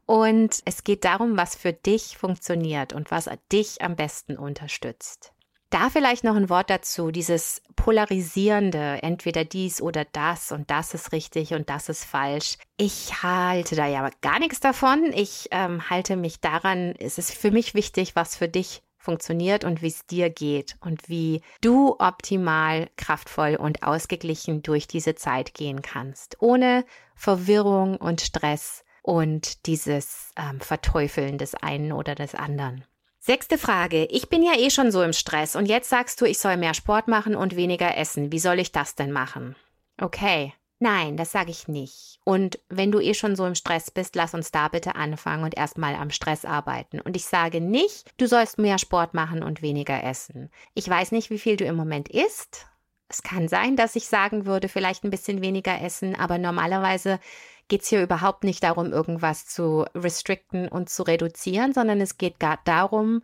Und 0.05 0.63
es 0.65 0.83
geht 0.83 1.05
darum, 1.05 1.37
was 1.37 1.55
für 1.55 1.71
dich 1.71 2.17
funktioniert 2.17 2.91
und 2.91 3.09
was 3.09 3.29
dich 3.53 3.81
am 3.81 3.95
besten 3.95 4.37
unterstützt. 4.37 5.31
Da 5.75 5.89
vielleicht 5.89 6.23
noch 6.23 6.37
ein 6.37 6.49
Wort 6.49 6.69
dazu, 6.69 7.11
dieses 7.11 7.61
polarisierende, 7.75 9.03
entweder 9.03 9.43
dies 9.43 9.81
oder 9.81 10.05
das 10.05 10.53
und 10.53 10.71
das 10.71 10.93
ist 10.93 11.11
richtig 11.11 11.53
und 11.53 11.69
das 11.69 11.89
ist 11.89 12.05
falsch. 12.05 12.57
Ich 12.77 13.23
halte 13.23 13.75
da 13.75 13.85
ja 13.85 14.09
gar 14.21 14.39
nichts 14.39 14.61
davon. 14.61 15.11
Ich 15.13 15.49
ähm, 15.51 15.89
halte 15.89 16.15
mich 16.15 16.39
daran, 16.39 16.95
es 16.97 17.17
ist 17.17 17.33
für 17.33 17.51
mich 17.51 17.73
wichtig, 17.73 18.15
was 18.15 18.37
für 18.37 18.47
dich 18.47 18.83
funktioniert 18.97 19.65
und 19.65 19.81
wie 19.81 19.89
es 19.89 20.05
dir 20.05 20.29
geht 20.29 20.77
und 20.79 21.09
wie 21.09 21.41
du 21.59 21.97
optimal, 21.99 22.89
kraftvoll 22.95 23.57
und 23.57 23.83
ausgeglichen 23.83 24.63
durch 24.63 24.87
diese 24.87 25.15
Zeit 25.15 25.53
gehen 25.53 25.81
kannst, 25.81 26.37
ohne 26.41 26.85
Verwirrung 27.15 27.97
und 27.97 28.21
Stress 28.21 28.85
und 29.01 29.65
dieses 29.65 30.31
ähm, 30.37 30.61
Verteufeln 30.61 31.37
des 31.37 31.53
einen 31.53 31.91
oder 31.91 32.15
des 32.15 32.33
anderen. 32.33 32.85
Sechste 33.25 33.57
Frage. 33.57 34.05
Ich 34.11 34.29
bin 34.29 34.43
ja 34.43 34.55
eh 34.55 34.69
schon 34.69 34.91
so 34.91 35.01
im 35.01 35.11
Stress 35.11 35.55
und 35.55 35.65
jetzt 35.65 35.89
sagst 35.89 36.21
du, 36.21 36.25
ich 36.25 36.37
soll 36.37 36.57
mehr 36.57 36.75
Sport 36.75 37.07
machen 37.07 37.35
und 37.35 37.55
weniger 37.55 37.97
essen. 37.97 38.31
Wie 38.31 38.37
soll 38.37 38.59
ich 38.59 38.71
das 38.71 38.93
denn 38.93 39.11
machen? 39.11 39.55
Okay. 39.99 40.53
Nein, 40.77 41.17
das 41.17 41.31
sage 41.31 41.49
ich 41.49 41.67
nicht. 41.67 42.19
Und 42.23 42.59
wenn 42.69 42.91
du 42.91 42.99
eh 42.99 43.15
schon 43.15 43.35
so 43.35 43.47
im 43.47 43.55
Stress 43.55 43.89
bist, 43.89 44.15
lass 44.15 44.35
uns 44.35 44.51
da 44.51 44.67
bitte 44.67 44.93
anfangen 44.93 45.43
und 45.43 45.57
erstmal 45.57 45.95
am 45.95 46.11
Stress 46.11 46.45
arbeiten. 46.45 47.01
Und 47.01 47.15
ich 47.15 47.25
sage 47.25 47.61
nicht, 47.61 48.11
du 48.17 48.27
sollst 48.27 48.59
mehr 48.59 48.77
Sport 48.77 49.15
machen 49.15 49.41
und 49.41 49.63
weniger 49.63 50.03
essen. 50.03 50.51
Ich 50.75 50.87
weiß 50.87 51.11
nicht, 51.11 51.31
wie 51.31 51.39
viel 51.39 51.57
du 51.57 51.65
im 51.65 51.75
Moment 51.75 52.09
isst. 52.09 52.67
Es 53.07 53.23
kann 53.23 53.47
sein, 53.47 53.75
dass 53.75 53.95
ich 53.95 54.07
sagen 54.07 54.45
würde, 54.45 54.69
vielleicht 54.69 55.03
ein 55.03 55.09
bisschen 55.09 55.41
weniger 55.41 55.81
essen, 55.81 56.15
aber 56.15 56.37
normalerweise 56.37 57.19
geht 57.67 57.81
es 57.81 57.87
hier 57.87 58.03
überhaupt 58.03 58.43
nicht 58.43 58.63
darum, 58.63 58.91
irgendwas 58.91 59.45
zu 59.45 59.85
restricten 59.95 60.67
und 60.67 60.89
zu 60.89 61.03
reduzieren, 61.03 61.73
sondern 61.73 62.01
es 62.01 62.17
geht 62.17 62.39
gar 62.39 62.59
darum, 62.65 63.21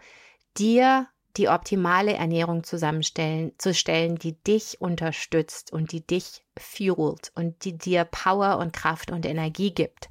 dir 0.57 1.07
die 1.37 1.47
optimale 1.47 2.13
Ernährung 2.13 2.63
zusammenstellen, 2.63 3.53
zu 3.57 3.73
stellen, 3.73 4.17
die 4.17 4.33
dich 4.43 4.81
unterstützt 4.81 5.71
und 5.71 5.91
die 5.91 6.05
dich 6.05 6.43
fuelt 6.57 7.31
und 7.35 7.63
die 7.63 7.77
dir 7.77 8.03
Power 8.03 8.57
und 8.57 8.73
Kraft 8.73 9.11
und 9.11 9.25
Energie 9.25 9.73
gibt. 9.73 10.09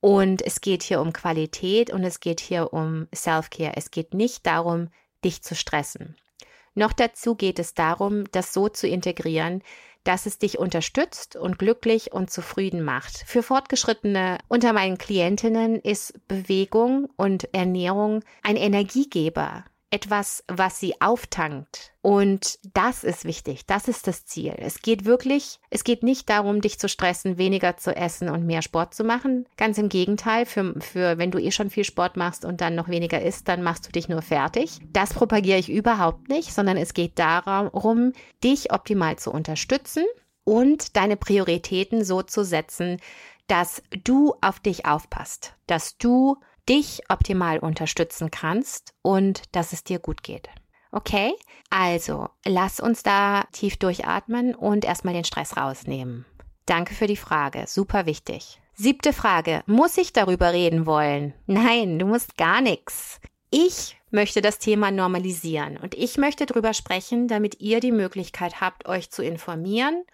Und 0.00 0.42
es 0.42 0.60
geht 0.60 0.82
hier 0.82 1.00
um 1.00 1.12
Qualität 1.12 1.90
und 1.90 2.04
es 2.04 2.20
geht 2.20 2.40
hier 2.40 2.72
um 2.72 3.08
Self-Care. 3.14 3.76
Es 3.76 3.90
geht 3.90 4.14
nicht 4.14 4.46
darum, 4.46 4.88
dich 5.24 5.42
zu 5.42 5.54
stressen. 5.54 6.16
Noch 6.78 6.92
dazu 6.92 7.34
geht 7.34 7.58
es 7.58 7.74
darum, 7.74 8.30
das 8.30 8.52
so 8.52 8.68
zu 8.68 8.86
integrieren, 8.86 9.62
dass 10.04 10.26
es 10.26 10.38
dich 10.38 10.60
unterstützt 10.60 11.34
und 11.34 11.58
glücklich 11.58 12.12
und 12.12 12.30
zufrieden 12.30 12.84
macht. 12.84 13.24
Für 13.26 13.42
Fortgeschrittene 13.42 14.38
unter 14.46 14.72
meinen 14.72 14.96
Klientinnen 14.96 15.80
ist 15.80 16.14
Bewegung 16.28 17.08
und 17.16 17.52
Ernährung 17.52 18.22
ein 18.44 18.54
Energiegeber 18.54 19.64
etwas, 19.90 20.44
was 20.48 20.78
sie 20.78 21.00
auftankt. 21.00 21.92
Und 22.02 22.58
das 22.74 23.04
ist 23.04 23.24
wichtig. 23.24 23.66
Das 23.66 23.88
ist 23.88 24.06
das 24.06 24.24
Ziel. 24.26 24.54
Es 24.56 24.82
geht 24.82 25.04
wirklich, 25.04 25.60
es 25.70 25.84
geht 25.84 26.02
nicht 26.02 26.28
darum, 26.28 26.60
dich 26.60 26.78
zu 26.78 26.88
stressen, 26.88 27.38
weniger 27.38 27.76
zu 27.76 27.94
essen 27.94 28.28
und 28.28 28.46
mehr 28.46 28.62
Sport 28.62 28.94
zu 28.94 29.04
machen. 29.04 29.46
Ganz 29.56 29.78
im 29.78 29.88
Gegenteil, 29.88 30.46
für, 30.46 30.74
für 30.80 31.18
wenn 31.18 31.30
du 31.30 31.38
eh 31.38 31.50
schon 31.50 31.70
viel 31.70 31.84
Sport 31.84 32.16
machst 32.16 32.44
und 32.44 32.60
dann 32.60 32.74
noch 32.74 32.88
weniger 32.88 33.20
isst, 33.20 33.48
dann 33.48 33.62
machst 33.62 33.86
du 33.86 33.92
dich 33.92 34.08
nur 34.08 34.22
fertig. 34.22 34.78
Das 34.92 35.14
propagiere 35.14 35.58
ich 35.58 35.70
überhaupt 35.70 36.28
nicht, 36.28 36.52
sondern 36.52 36.76
es 36.76 36.94
geht 36.94 37.18
darum, 37.18 38.12
dich 38.42 38.72
optimal 38.72 39.16
zu 39.16 39.30
unterstützen 39.30 40.04
und 40.44 40.96
deine 40.96 41.16
Prioritäten 41.16 42.04
so 42.04 42.22
zu 42.22 42.44
setzen, 42.44 42.98
dass 43.48 43.82
du 44.04 44.34
auf 44.40 44.60
dich 44.60 44.86
aufpasst, 44.86 45.54
dass 45.66 45.98
du 45.98 46.36
dich 46.68 47.02
optimal 47.08 47.58
unterstützen 47.58 48.30
kannst 48.30 48.94
und 49.02 49.42
dass 49.52 49.72
es 49.72 49.84
dir 49.84 49.98
gut 49.98 50.22
geht. 50.22 50.48
Okay? 50.90 51.32
Also, 51.70 52.28
lass 52.44 52.80
uns 52.80 53.02
da 53.02 53.44
tief 53.52 53.76
durchatmen 53.76 54.54
und 54.54 54.84
erstmal 54.84 55.14
den 55.14 55.24
Stress 55.24 55.56
rausnehmen. 55.56 56.24
Danke 56.66 56.94
für 56.94 57.06
die 57.06 57.16
Frage. 57.16 57.64
Super 57.66 58.06
wichtig. 58.06 58.60
Siebte 58.74 59.12
Frage. 59.12 59.62
Muss 59.66 59.98
ich 59.98 60.12
darüber 60.12 60.52
reden 60.52 60.86
wollen? 60.86 61.34
Nein, 61.46 61.98
du 61.98 62.06
musst 62.06 62.36
gar 62.36 62.60
nichts. 62.60 63.20
Ich 63.50 63.98
möchte 64.10 64.42
das 64.42 64.58
Thema 64.58 64.90
normalisieren 64.90 65.78
und 65.78 65.94
ich 65.94 66.16
möchte 66.18 66.46
darüber 66.46 66.74
sprechen, 66.74 67.28
damit 67.28 67.60
ihr 67.60 67.80
die 67.80 67.92
Möglichkeit 67.92 68.60
habt, 68.60 68.86
euch 68.86 69.10
zu 69.10 69.22
informieren 69.22 70.04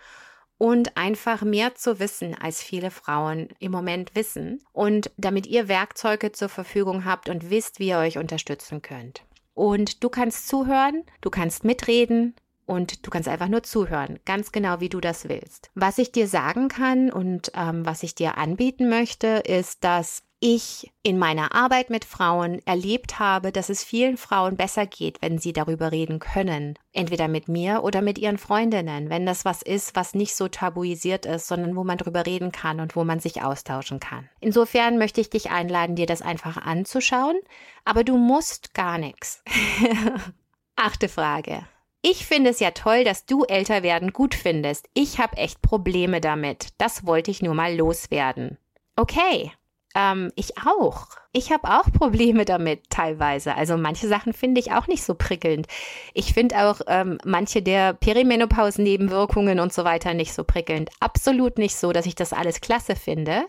und 0.58 0.96
einfach 0.96 1.42
mehr 1.42 1.74
zu 1.74 1.98
wissen, 1.98 2.34
als 2.34 2.62
viele 2.62 2.90
Frauen 2.90 3.48
im 3.58 3.72
Moment 3.72 4.14
wissen 4.14 4.60
und 4.72 5.10
damit 5.16 5.46
ihr 5.46 5.68
Werkzeuge 5.68 6.32
zur 6.32 6.48
Verfügung 6.48 7.04
habt 7.04 7.28
und 7.28 7.50
wisst, 7.50 7.78
wie 7.78 7.88
ihr 7.88 7.98
euch 7.98 8.18
unterstützen 8.18 8.82
könnt. 8.82 9.24
Und 9.54 10.02
du 10.02 10.08
kannst 10.08 10.48
zuhören, 10.48 11.04
du 11.20 11.30
kannst 11.30 11.64
mitreden, 11.64 12.34
und 12.66 13.06
du 13.06 13.10
kannst 13.10 13.28
einfach 13.28 13.48
nur 13.48 13.62
zuhören, 13.62 14.18
ganz 14.24 14.52
genau 14.52 14.80
wie 14.80 14.88
du 14.88 15.00
das 15.00 15.28
willst. 15.28 15.70
Was 15.74 15.98
ich 15.98 16.12
dir 16.12 16.28
sagen 16.28 16.68
kann 16.68 17.10
und 17.10 17.52
ähm, 17.54 17.84
was 17.86 18.02
ich 18.02 18.14
dir 18.14 18.38
anbieten 18.38 18.88
möchte, 18.88 19.42
ist, 19.44 19.84
dass 19.84 20.22
ich 20.46 20.92
in 21.02 21.18
meiner 21.18 21.54
Arbeit 21.54 21.88
mit 21.88 22.04
Frauen 22.04 22.60
erlebt 22.66 23.18
habe, 23.18 23.50
dass 23.50 23.70
es 23.70 23.82
vielen 23.82 24.18
Frauen 24.18 24.58
besser 24.58 24.84
geht, 24.84 25.22
wenn 25.22 25.38
sie 25.38 25.54
darüber 25.54 25.90
reden 25.90 26.18
können. 26.18 26.78
Entweder 26.92 27.28
mit 27.28 27.48
mir 27.48 27.82
oder 27.82 28.02
mit 28.02 28.18
ihren 28.18 28.36
Freundinnen, 28.36 29.08
wenn 29.08 29.24
das 29.24 29.46
was 29.46 29.62
ist, 29.62 29.96
was 29.96 30.14
nicht 30.14 30.36
so 30.36 30.48
tabuisiert 30.48 31.24
ist, 31.24 31.48
sondern 31.48 31.76
wo 31.76 31.82
man 31.82 31.96
darüber 31.96 32.26
reden 32.26 32.52
kann 32.52 32.80
und 32.80 32.94
wo 32.94 33.04
man 33.04 33.20
sich 33.20 33.40
austauschen 33.40 34.00
kann. 34.00 34.28
Insofern 34.38 34.98
möchte 34.98 35.22
ich 35.22 35.30
dich 35.30 35.50
einladen, 35.50 35.96
dir 35.96 36.06
das 36.06 36.20
einfach 36.20 36.58
anzuschauen, 36.58 37.38
aber 37.86 38.04
du 38.04 38.18
musst 38.18 38.74
gar 38.74 38.98
nichts. 38.98 39.42
Achte 40.76 41.08
Frage. 41.08 41.64
Ich 42.06 42.26
finde 42.26 42.50
es 42.50 42.60
ja 42.60 42.72
toll, 42.72 43.02
dass 43.02 43.24
du 43.24 43.44
älter 43.44 43.82
werden 43.82 44.12
gut 44.12 44.34
findest. 44.34 44.90
Ich 44.92 45.18
habe 45.18 45.38
echt 45.38 45.62
Probleme 45.62 46.20
damit. 46.20 46.68
Das 46.76 47.06
wollte 47.06 47.30
ich 47.30 47.40
nur 47.40 47.54
mal 47.54 47.74
loswerden. 47.74 48.58
Okay, 48.94 49.50
ähm, 49.94 50.30
ich 50.34 50.58
auch. 50.58 51.06
Ich 51.32 51.50
habe 51.50 51.66
auch 51.66 51.90
Probleme 51.98 52.44
damit 52.44 52.90
teilweise. 52.90 53.54
Also 53.54 53.78
manche 53.78 54.06
Sachen 54.06 54.34
finde 54.34 54.60
ich 54.60 54.72
auch 54.72 54.86
nicht 54.86 55.02
so 55.02 55.14
prickelnd. 55.14 55.66
Ich 56.12 56.34
finde 56.34 56.66
auch 56.66 56.82
ähm, 56.88 57.16
manche 57.24 57.62
der 57.62 57.94
Perimenopause-Nebenwirkungen 57.94 59.58
und 59.58 59.72
so 59.72 59.84
weiter 59.84 60.12
nicht 60.12 60.34
so 60.34 60.44
prickelnd. 60.44 60.90
Absolut 61.00 61.56
nicht 61.56 61.74
so, 61.74 61.90
dass 61.94 62.04
ich 62.04 62.14
das 62.14 62.34
alles 62.34 62.60
klasse 62.60 62.96
finde. 62.96 63.46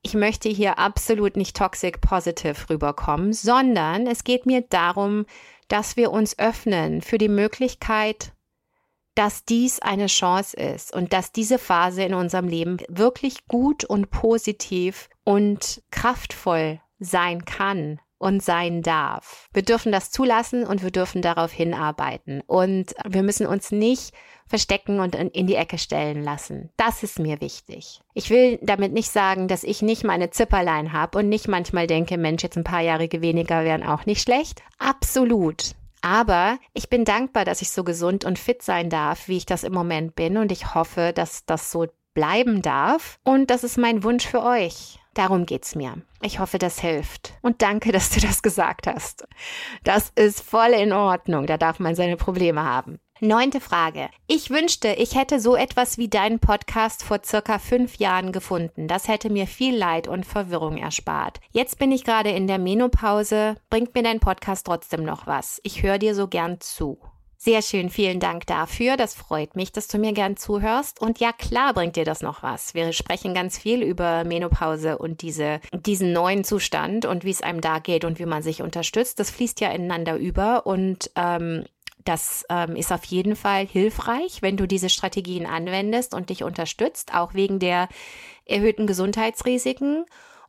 Ich 0.00 0.14
möchte 0.14 0.48
hier 0.48 0.78
absolut 0.78 1.36
nicht 1.36 1.54
toxic 1.54 2.00
positive 2.00 2.70
rüberkommen, 2.70 3.34
sondern 3.34 4.06
es 4.06 4.24
geht 4.24 4.46
mir 4.46 4.62
darum, 4.62 5.26
dass 5.68 5.96
wir 5.96 6.10
uns 6.10 6.38
öffnen 6.38 7.02
für 7.02 7.18
die 7.18 7.28
Möglichkeit, 7.28 8.32
dass 9.14 9.44
dies 9.44 9.80
eine 9.80 10.06
Chance 10.06 10.56
ist 10.56 10.94
und 10.94 11.12
dass 11.12 11.32
diese 11.32 11.58
Phase 11.58 12.02
in 12.02 12.14
unserem 12.14 12.48
Leben 12.48 12.78
wirklich 12.88 13.46
gut 13.46 13.84
und 13.84 14.10
positiv 14.10 15.08
und 15.24 15.82
kraftvoll 15.90 16.80
sein 16.98 17.44
kann 17.44 18.00
und 18.18 18.42
sein 18.42 18.82
darf. 18.82 19.48
Wir 19.52 19.62
dürfen 19.62 19.92
das 19.92 20.10
zulassen 20.10 20.64
und 20.64 20.82
wir 20.82 20.90
dürfen 20.90 21.22
darauf 21.22 21.52
hinarbeiten. 21.52 22.42
Und 22.46 22.94
wir 23.06 23.22
müssen 23.22 23.46
uns 23.46 23.70
nicht 23.70 24.12
verstecken 24.46 25.00
und 25.00 25.14
in 25.14 25.46
die 25.46 25.54
Ecke 25.54 25.78
stellen 25.78 26.22
lassen. 26.22 26.70
Das 26.76 27.02
ist 27.02 27.18
mir 27.18 27.40
wichtig. 27.40 28.00
Ich 28.14 28.30
will 28.30 28.58
damit 28.62 28.92
nicht 28.92 29.10
sagen, 29.10 29.46
dass 29.46 29.62
ich 29.62 29.82
nicht 29.82 30.04
meine 30.04 30.30
Zipperlein 30.30 30.92
habe 30.92 31.18
und 31.18 31.28
nicht 31.28 31.48
manchmal 31.48 31.86
denke, 31.86 32.16
Mensch, 32.16 32.42
jetzt 32.42 32.56
ein 32.56 32.64
paar 32.64 32.80
Jahre 32.80 33.08
weniger 33.12 33.64
wären 33.64 33.82
auch 33.82 34.06
nicht 34.06 34.22
schlecht. 34.22 34.62
Absolut. 34.78 35.74
Aber 36.00 36.58
ich 36.74 36.88
bin 36.88 37.04
dankbar, 37.04 37.44
dass 37.44 37.60
ich 37.60 37.70
so 37.70 37.84
gesund 37.84 38.24
und 38.24 38.38
fit 38.38 38.62
sein 38.62 38.88
darf, 38.88 39.28
wie 39.28 39.36
ich 39.36 39.46
das 39.46 39.64
im 39.64 39.74
Moment 39.74 40.14
bin. 40.14 40.36
Und 40.36 40.52
ich 40.52 40.74
hoffe, 40.74 41.12
dass 41.14 41.44
das 41.44 41.70
so 41.70 41.86
bleiben 42.14 42.62
darf. 42.62 43.18
Und 43.24 43.50
das 43.50 43.64
ist 43.64 43.78
mein 43.78 44.02
Wunsch 44.02 44.26
für 44.26 44.42
euch. 44.42 44.98
Darum 45.18 45.46
geht's 45.46 45.74
mir. 45.74 45.94
Ich 46.22 46.38
hoffe, 46.38 46.58
das 46.58 46.78
hilft. 46.78 47.34
Und 47.42 47.60
danke, 47.60 47.90
dass 47.90 48.10
du 48.10 48.20
das 48.20 48.40
gesagt 48.40 48.86
hast. 48.86 49.26
Das 49.82 50.12
ist 50.14 50.40
voll 50.40 50.70
in 50.70 50.92
Ordnung. 50.92 51.48
Da 51.48 51.56
darf 51.56 51.80
man 51.80 51.96
seine 51.96 52.16
Probleme 52.16 52.62
haben. 52.62 53.00
Neunte 53.18 53.60
Frage. 53.60 54.10
Ich 54.28 54.50
wünschte, 54.50 54.92
ich 54.92 55.16
hätte 55.16 55.40
so 55.40 55.56
etwas 55.56 55.98
wie 55.98 56.06
deinen 56.06 56.38
Podcast 56.38 57.02
vor 57.02 57.18
circa 57.24 57.58
fünf 57.58 57.96
Jahren 57.96 58.30
gefunden. 58.30 58.86
Das 58.86 59.08
hätte 59.08 59.28
mir 59.28 59.48
viel 59.48 59.76
Leid 59.76 60.06
und 60.06 60.24
Verwirrung 60.24 60.76
erspart. 60.76 61.40
Jetzt 61.50 61.80
bin 61.80 61.90
ich 61.90 62.04
gerade 62.04 62.30
in 62.30 62.46
der 62.46 62.60
Menopause. 62.60 63.56
Bringt 63.70 63.96
mir 63.96 64.04
dein 64.04 64.20
Podcast 64.20 64.66
trotzdem 64.66 65.02
noch 65.02 65.26
was? 65.26 65.58
Ich 65.64 65.82
höre 65.82 65.98
dir 65.98 66.14
so 66.14 66.28
gern 66.28 66.60
zu. 66.60 67.00
Sehr 67.40 67.62
schön, 67.62 67.88
vielen 67.88 68.18
Dank 68.18 68.46
dafür. 68.46 68.96
Das 68.96 69.14
freut 69.14 69.54
mich, 69.54 69.70
dass 69.70 69.86
du 69.86 69.98
mir 69.98 70.12
gern 70.12 70.36
zuhörst. 70.36 71.00
Und 71.00 71.20
ja, 71.20 71.32
klar 71.32 71.72
bringt 71.72 71.94
dir 71.94 72.04
das 72.04 72.20
noch 72.20 72.42
was. 72.42 72.74
Wir 72.74 72.92
sprechen 72.92 73.32
ganz 73.32 73.56
viel 73.56 73.80
über 73.80 74.24
Menopause 74.24 74.98
und 74.98 75.22
diese, 75.22 75.60
diesen 75.72 76.12
neuen 76.12 76.42
Zustand 76.42 77.04
und 77.06 77.22
wie 77.22 77.30
es 77.30 77.40
einem 77.40 77.60
da 77.60 77.78
geht 77.78 78.04
und 78.04 78.18
wie 78.18 78.26
man 78.26 78.42
sich 78.42 78.60
unterstützt. 78.60 79.20
Das 79.20 79.30
fließt 79.30 79.60
ja 79.60 79.70
ineinander 79.70 80.16
über 80.16 80.66
und 80.66 81.12
ähm, 81.14 81.64
das 82.04 82.44
ähm, 82.50 82.74
ist 82.74 82.90
auf 82.90 83.04
jeden 83.04 83.36
Fall 83.36 83.66
hilfreich, 83.66 84.42
wenn 84.42 84.56
du 84.56 84.66
diese 84.66 84.90
Strategien 84.90 85.46
anwendest 85.46 86.14
und 86.14 86.30
dich 86.30 86.42
unterstützt, 86.42 87.14
auch 87.14 87.34
wegen 87.34 87.60
der 87.60 87.88
erhöhten 88.46 88.88
Gesundheitsrisiken. 88.88 90.06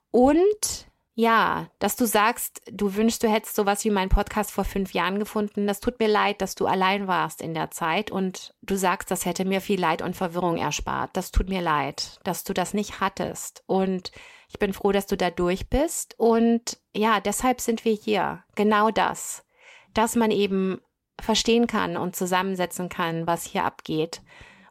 Und 0.10 0.89
ja, 1.20 1.68
dass 1.80 1.98
du 1.98 2.06
sagst, 2.06 2.62
du 2.72 2.96
wünschst, 2.96 3.22
du 3.22 3.30
hättest 3.30 3.54
sowas 3.54 3.84
wie 3.84 3.90
meinen 3.90 4.08
Podcast 4.08 4.52
vor 4.52 4.64
fünf 4.64 4.94
Jahren 4.94 5.20
gefunden. 5.20 5.68
Das 5.68 5.82
tut 5.82 6.00
mir 6.00 6.08
leid, 6.08 6.42
dass 6.42 6.56
du 6.56 6.66
allein 6.66 7.10
warst 7.10 7.42
in 7.42 7.54
der 7.54 7.72
Zeit 7.72 8.10
und 8.10 8.56
du 8.62 8.78
sagst, 8.78 9.12
das 9.12 9.26
hätte 9.26 9.44
mir 9.44 9.60
viel 9.60 9.82
Leid 9.82 10.02
und 10.02 10.16
Verwirrung 10.16 10.56
erspart. 10.56 11.10
Das 11.18 11.32
tut 11.32 11.50
mir 11.50 11.60
leid, 11.60 12.22
dass 12.24 12.46
du 12.46 12.54
das 12.54 12.74
nicht 12.74 13.02
hattest. 13.02 13.66
Und 13.66 14.14
ich 14.48 14.60
bin 14.60 14.72
froh, 14.72 14.94
dass 14.94 15.08
du 15.08 15.18
da 15.18 15.30
durch 15.30 15.70
bist. 15.70 16.16
Und 16.18 16.80
ja, 16.96 17.20
deshalb 17.20 17.60
sind 17.60 17.84
wir 17.84 17.92
hier. 17.92 18.46
Genau 18.56 18.90
das. 18.90 19.46
Dass 19.94 20.16
man 20.16 20.32
eben 20.32 20.80
verstehen 21.20 21.68
kann 21.68 21.98
und 21.98 22.16
zusammensetzen 22.16 22.88
kann, 22.88 23.28
was 23.28 23.44
hier 23.44 23.66
abgeht 23.66 24.22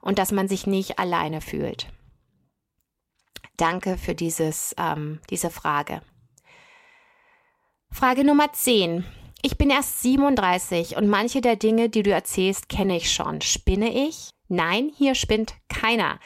und 0.01 0.19
dass 0.19 0.33
man 0.33 0.49
sich 0.49 0.67
nicht 0.67 0.99
alleine 0.99 1.43
fühlt. 1.43 1.89
Danke 3.59 3.99
für 3.99 4.15
dieses, 4.15 4.75
ähm, 4.79 5.21
diese 5.29 5.51
Frage. 5.51 6.01
Frage 7.91 8.25
Nummer 8.25 8.53
10. 8.53 9.05
Ich 9.43 9.57
bin 9.57 9.71
erst 9.71 10.03
37 10.03 10.97
und 10.97 11.09
manche 11.09 11.41
der 11.41 11.57
Dinge, 11.57 11.89
die 11.89 12.03
du 12.03 12.11
erzählst, 12.11 12.69
kenne 12.69 12.97
ich 12.97 13.13
schon. 13.13 13.41
Spinne 13.41 13.93
ich? 13.93 14.31
Nein, 14.49 14.91
hier 14.97 15.15
spinnt 15.15 15.55
keiner. 15.69 16.19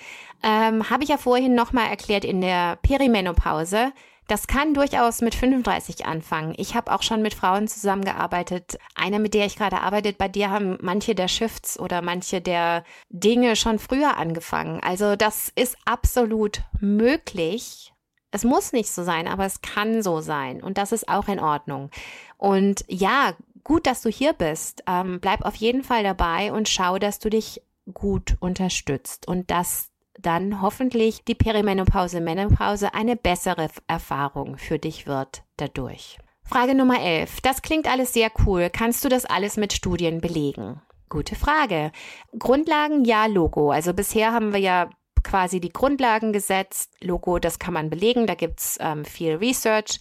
Ähm, 0.42 0.90
Habe 0.90 1.04
ich 1.04 1.10
ja 1.10 1.18
vorhin 1.18 1.54
nochmal 1.54 1.88
erklärt 1.88 2.24
in 2.24 2.40
der 2.40 2.76
Perimenopause. 2.76 3.92
Das 4.28 4.46
kann 4.46 4.72
durchaus 4.72 5.20
mit 5.20 5.34
35 5.34 6.06
anfangen. 6.06 6.54
Ich 6.56 6.74
habe 6.74 6.92
auch 6.92 7.02
schon 7.02 7.22
mit 7.22 7.34
Frauen 7.34 7.68
zusammengearbeitet. 7.68 8.78
Eine, 8.94 9.18
mit 9.18 9.34
der 9.34 9.46
ich 9.46 9.56
gerade 9.56 9.80
arbeite, 9.80 10.12
bei 10.12 10.28
dir 10.28 10.50
haben 10.50 10.78
manche 10.80 11.14
der 11.14 11.28
Shifts 11.28 11.78
oder 11.78 12.02
manche 12.02 12.40
der 12.40 12.84
Dinge 13.08 13.56
schon 13.56 13.78
früher 13.78 14.16
angefangen. 14.16 14.80
Also 14.82 15.16
das 15.16 15.52
ist 15.54 15.76
absolut 15.84 16.62
möglich. 16.80 17.91
Es 18.32 18.44
muss 18.44 18.72
nicht 18.72 18.90
so 18.90 19.04
sein, 19.04 19.28
aber 19.28 19.44
es 19.44 19.60
kann 19.60 20.02
so 20.02 20.20
sein. 20.20 20.62
Und 20.62 20.78
das 20.78 20.90
ist 20.90 21.08
auch 21.08 21.28
in 21.28 21.38
Ordnung. 21.38 21.90
Und 22.38 22.84
ja, 22.88 23.34
gut, 23.62 23.86
dass 23.86 24.02
du 24.02 24.08
hier 24.08 24.32
bist. 24.32 24.82
Ähm, 24.88 25.20
bleib 25.20 25.44
auf 25.44 25.54
jeden 25.54 25.84
Fall 25.84 26.02
dabei 26.02 26.52
und 26.52 26.68
schau, 26.68 26.98
dass 26.98 27.18
du 27.18 27.30
dich 27.30 27.62
gut 27.92 28.36
unterstützt 28.40 29.28
und 29.28 29.50
dass 29.50 29.90
dann 30.18 30.62
hoffentlich 30.62 31.24
die 31.24 31.34
Perimenopause, 31.34 32.20
Menopause 32.20 32.94
eine 32.94 33.16
bessere 33.16 33.68
Erfahrung 33.86 34.56
für 34.56 34.78
dich 34.78 35.06
wird 35.06 35.42
dadurch. 35.56 36.18
Frage 36.44 36.74
Nummer 36.74 37.00
11. 37.00 37.40
Das 37.40 37.62
klingt 37.62 37.90
alles 37.90 38.12
sehr 38.12 38.30
cool. 38.46 38.68
Kannst 38.70 39.04
du 39.04 39.08
das 39.08 39.24
alles 39.24 39.56
mit 39.56 39.72
Studien 39.72 40.20
belegen? 40.20 40.80
Gute 41.08 41.34
Frage. 41.34 41.92
Grundlagen, 42.38 43.04
ja, 43.04 43.26
Logo. 43.26 43.70
Also 43.70 43.94
bisher 43.94 44.32
haben 44.32 44.52
wir 44.52 44.60
ja 44.60 44.90
quasi 45.22 45.60
die 45.60 45.72
Grundlagen 45.72 46.32
gesetzt. 46.32 46.92
Logo, 47.00 47.38
das 47.38 47.58
kann 47.58 47.74
man 47.74 47.90
belegen. 47.90 48.26
Da 48.26 48.34
gibt's 48.34 48.78
ähm, 48.80 49.04
viel 49.04 49.36
Research. 49.36 50.00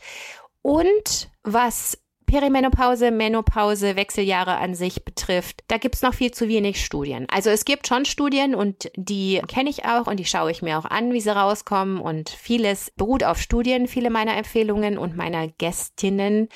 Und 0.62 1.30
was 1.44 1.98
Perimenopause, 2.32 3.12
Menopause, 3.12 3.98
Wechseljahre 3.98 4.56
an 4.58 4.74
sich 4.74 5.04
betrifft, 5.04 5.66
da 5.68 5.78
gibt's 5.78 6.02
noch 6.02 6.14
viel 6.14 6.32
zu 6.32 6.48
wenig 6.48 6.84
Studien. 6.84 7.28
Also 7.30 7.50
es 7.50 7.66
gibt 7.66 7.88
schon 7.88 8.06
Studien 8.06 8.56
und 8.56 8.90
die 8.96 9.42
kenne 9.50 9.70
ich 9.70 9.84
auch 9.84 10.08
und 10.08 10.18
die 10.18 10.26
schaue 10.26 10.50
ich 10.50 10.62
mir 10.62 10.80
auch 10.80 10.86
an, 10.86 11.12
wie 11.12 11.20
sie 11.20 11.36
rauskommen 11.36 12.00
und 12.00 12.30
vieles 12.30 12.90
beruht 12.96 13.26
auf 13.26 13.38
Studien, 13.38 13.86
viele 13.86 14.10
meiner 14.10 14.38
Empfehlungen 14.38 14.98
und 14.98 15.18
meiner 15.18 15.50
Gästinnen. 15.50 16.48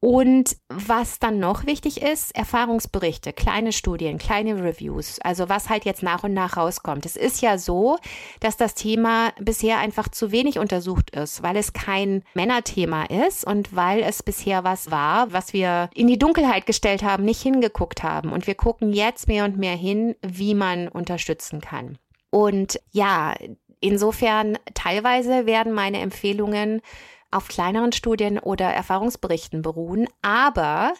Und 0.00 0.56
was 0.68 1.18
dann 1.18 1.40
noch 1.40 1.66
wichtig 1.66 2.02
ist, 2.02 2.34
Erfahrungsberichte, 2.36 3.32
kleine 3.32 3.72
Studien, 3.72 4.18
kleine 4.18 4.62
Reviews, 4.62 5.18
also 5.20 5.48
was 5.48 5.68
halt 5.68 5.84
jetzt 5.84 6.04
nach 6.04 6.22
und 6.22 6.34
nach 6.34 6.56
rauskommt. 6.56 7.04
Es 7.04 7.16
ist 7.16 7.42
ja 7.42 7.58
so, 7.58 7.98
dass 8.38 8.56
das 8.56 8.74
Thema 8.74 9.32
bisher 9.40 9.78
einfach 9.78 10.08
zu 10.08 10.30
wenig 10.30 10.60
untersucht 10.60 11.10
ist, 11.10 11.42
weil 11.42 11.56
es 11.56 11.72
kein 11.72 12.22
Männerthema 12.34 13.06
ist 13.06 13.44
und 13.44 13.74
weil 13.74 14.02
es 14.02 14.22
bisher 14.22 14.62
was 14.62 14.92
war, 14.92 15.32
was 15.32 15.52
wir 15.52 15.90
in 15.94 16.06
die 16.06 16.18
Dunkelheit 16.18 16.66
gestellt 16.66 17.02
haben, 17.02 17.24
nicht 17.24 17.42
hingeguckt 17.42 18.04
haben. 18.04 18.32
Und 18.32 18.46
wir 18.46 18.54
gucken 18.54 18.92
jetzt 18.92 19.26
mehr 19.26 19.44
und 19.44 19.58
mehr 19.58 19.76
hin, 19.76 20.14
wie 20.22 20.54
man 20.54 20.86
unterstützen 20.86 21.60
kann. 21.60 21.98
Und 22.30 22.78
ja, 22.92 23.34
insofern 23.80 24.58
teilweise 24.74 25.46
werden 25.46 25.72
meine 25.72 26.00
Empfehlungen 26.00 26.82
auf 27.30 27.48
kleineren 27.48 27.92
Studien 27.92 28.38
oder 28.38 28.66
Erfahrungsberichten 28.66 29.62
beruhen. 29.62 30.08
Aber 30.22 30.92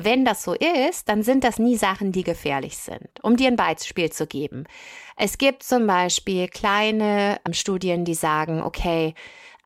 wenn 0.00 0.24
das 0.24 0.44
so 0.44 0.54
ist, 0.54 1.08
dann 1.08 1.24
sind 1.24 1.42
das 1.42 1.58
nie 1.58 1.76
Sachen, 1.76 2.12
die 2.12 2.22
gefährlich 2.22 2.76
sind. 2.78 3.08
Um 3.20 3.36
dir 3.36 3.48
ein 3.48 3.56
Beispiel 3.56 4.10
zu 4.10 4.28
geben. 4.28 4.64
Es 5.16 5.38
gibt 5.38 5.64
zum 5.64 5.88
Beispiel 5.88 6.46
kleine 6.46 7.40
ähm, 7.44 7.52
Studien, 7.52 8.04
die 8.04 8.14
sagen, 8.14 8.62
okay, 8.62 9.14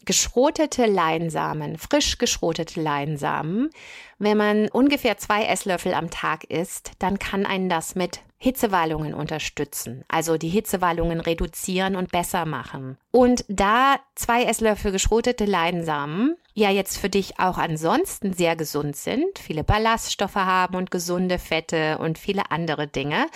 geschrotete 0.05 0.87
Leinsamen, 0.87 1.79
frisch 1.79 2.19
geschrotete 2.19 2.81
Leinsamen, 2.81 3.71
wenn 4.19 4.37
man 4.37 4.69
ungefähr 4.69 5.19
zwei 5.19 5.45
Esslöffel 5.45 5.95
am 5.95 6.11
Tag 6.11 6.45
isst, 6.45 6.93
dann 6.99 7.19
kann 7.19 7.45
einen 7.45 7.69
das 7.69 7.95
mit 7.95 8.21
Hitzewallungen 8.38 9.15
unterstützen, 9.15 10.05
also 10.09 10.37
die 10.37 10.49
Hitzewallungen 10.49 11.21
reduzieren 11.21 11.95
und 11.95 12.11
besser 12.11 12.45
machen. 12.45 12.99
Und 13.12 13.45
da 13.49 13.97
zwei 14.17 14.45
Esslöffel 14.45 14.91
geschrotete 14.91 15.45
Leinsamen 15.45 16.37
ja 16.55 16.71
jetzt 16.71 16.99
für 16.99 17.09
dich 17.09 17.38
auch 17.38 17.57
ansonsten 17.57 18.33
sehr 18.33 18.57
gesund 18.57 18.97
sind, 18.97 19.38
viele 19.38 19.62
Ballaststoffe 19.62 20.35
haben 20.35 20.75
und 20.75 20.91
gesunde 20.91 21.38
Fette 21.38 21.99
und 21.99 22.19
viele 22.19 22.51
andere 22.51 22.88
Dinge 22.88 23.27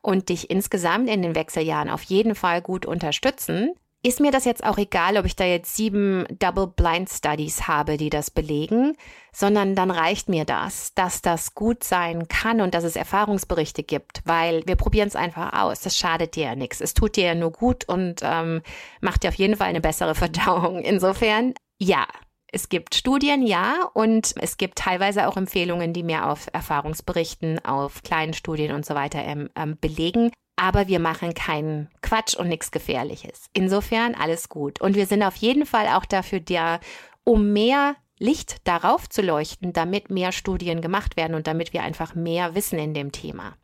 und 0.00 0.30
dich 0.30 0.50
insgesamt 0.50 1.10
in 1.10 1.20
den 1.20 1.34
Wechseljahren 1.34 1.90
auf 1.90 2.02
jeden 2.04 2.34
Fall 2.34 2.62
gut 2.62 2.86
unterstützen, 2.86 3.74
ist 4.06 4.20
mir 4.20 4.30
das 4.30 4.44
jetzt 4.44 4.62
auch 4.62 4.78
egal, 4.78 5.16
ob 5.16 5.26
ich 5.26 5.34
da 5.34 5.44
jetzt 5.44 5.74
sieben 5.74 6.26
Double 6.38 6.68
Blind 6.68 7.10
Studies 7.10 7.66
habe, 7.66 7.96
die 7.96 8.08
das 8.08 8.30
belegen, 8.30 8.96
sondern 9.32 9.74
dann 9.74 9.90
reicht 9.90 10.28
mir 10.28 10.44
das, 10.44 10.94
dass 10.94 11.22
das 11.22 11.56
gut 11.56 11.82
sein 11.82 12.28
kann 12.28 12.60
und 12.60 12.72
dass 12.72 12.84
es 12.84 12.94
Erfahrungsberichte 12.94 13.82
gibt, 13.82 14.22
weil 14.24 14.62
wir 14.64 14.76
probieren 14.76 15.08
es 15.08 15.16
einfach 15.16 15.60
aus. 15.60 15.80
Das 15.80 15.96
schadet 15.96 16.36
dir 16.36 16.44
ja 16.44 16.54
nichts. 16.54 16.80
Es 16.80 16.94
tut 16.94 17.16
dir 17.16 17.24
ja 17.24 17.34
nur 17.34 17.50
gut 17.50 17.88
und 17.88 18.20
ähm, 18.22 18.62
macht 19.00 19.24
dir 19.24 19.28
auf 19.28 19.34
jeden 19.34 19.56
Fall 19.56 19.66
eine 19.66 19.80
bessere 19.80 20.14
Verdauung. 20.14 20.82
Insofern, 20.82 21.54
ja. 21.78 22.06
Es 22.52 22.68
gibt 22.68 22.94
Studien, 22.94 23.44
ja, 23.44 23.90
und 23.92 24.34
es 24.40 24.56
gibt 24.56 24.78
teilweise 24.78 25.26
auch 25.26 25.36
Empfehlungen, 25.36 25.92
die 25.92 26.04
mehr 26.04 26.30
auf 26.30 26.46
Erfahrungsberichten, 26.52 27.62
auf 27.64 28.04
kleinen 28.04 28.34
Studien 28.34 28.72
und 28.72 28.86
so 28.86 28.94
weiter 28.94 29.18
ähm, 29.18 29.50
ähm, 29.56 29.76
belegen 29.80 30.30
aber 30.56 30.88
wir 30.88 30.98
machen 30.98 31.34
keinen 31.34 31.88
Quatsch 32.02 32.34
und 32.34 32.48
nichts 32.48 32.70
Gefährliches. 32.70 33.46
Insofern 33.52 34.14
alles 34.14 34.48
gut. 34.48 34.80
Und 34.80 34.96
wir 34.96 35.06
sind 35.06 35.22
auf 35.22 35.36
jeden 35.36 35.66
Fall 35.66 35.88
auch 35.88 36.06
dafür 36.06 36.40
da, 36.40 36.80
um 37.24 37.52
mehr 37.52 37.94
Licht 38.18 38.66
darauf 38.66 39.08
zu 39.08 39.20
leuchten, 39.20 39.74
damit 39.74 40.10
mehr 40.10 40.32
Studien 40.32 40.80
gemacht 40.80 41.16
werden 41.16 41.34
und 41.34 41.46
damit 41.46 41.72
wir 41.74 41.82
einfach 41.82 42.14
mehr 42.14 42.54
wissen 42.54 42.78
in 42.78 42.94
dem 42.94 43.12
Thema. 43.12 43.54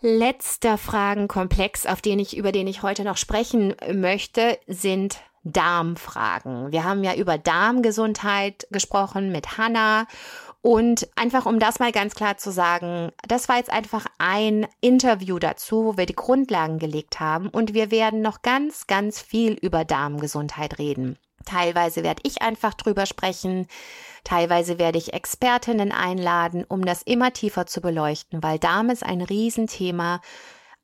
Letzter 0.00 0.78
Fragenkomplex, 0.78 1.86
auf 1.86 2.00
den 2.00 2.18
ich, 2.18 2.36
über 2.36 2.52
den 2.52 2.66
ich 2.66 2.82
heute 2.82 3.04
noch 3.04 3.18
sprechen 3.18 3.74
möchte, 3.92 4.58
sind 4.66 5.20
Darmfragen. 5.44 6.72
Wir 6.72 6.84
haben 6.84 7.04
ja 7.04 7.14
über 7.14 7.38
Darmgesundheit 7.38 8.66
gesprochen 8.70 9.30
mit 9.30 9.58
Hannah 9.58 10.06
und 10.62 11.08
einfach, 11.16 11.46
um 11.46 11.58
das 11.58 11.78
mal 11.78 11.92
ganz 11.92 12.14
klar 12.14 12.36
zu 12.36 12.52
sagen, 12.52 13.12
das 13.26 13.48
war 13.48 13.56
jetzt 13.56 13.72
einfach 13.72 14.06
ein 14.18 14.66
Interview 14.80 15.38
dazu, 15.38 15.84
wo 15.84 15.96
wir 15.96 16.06
die 16.06 16.14
Grundlagen 16.14 16.78
gelegt 16.78 17.18
haben 17.18 17.48
und 17.48 17.72
wir 17.72 17.90
werden 17.90 18.20
noch 18.20 18.42
ganz, 18.42 18.86
ganz 18.86 19.20
viel 19.20 19.54
über 19.54 19.84
Darmgesundheit 19.84 20.78
reden. 20.78 21.18
Teilweise 21.46 22.02
werde 22.02 22.22
ich 22.26 22.42
einfach 22.42 22.74
drüber 22.74 23.06
sprechen, 23.06 23.66
teilweise 24.24 24.78
werde 24.78 24.98
ich 24.98 25.14
Expertinnen 25.14 25.92
einladen, 25.92 26.64
um 26.68 26.84
das 26.84 27.02
immer 27.02 27.32
tiefer 27.32 27.64
zu 27.64 27.80
beleuchten, 27.80 28.42
weil 28.42 28.58
Darm 28.58 28.90
ist 28.90 29.02
ein 29.02 29.22
Riesenthema, 29.22 30.20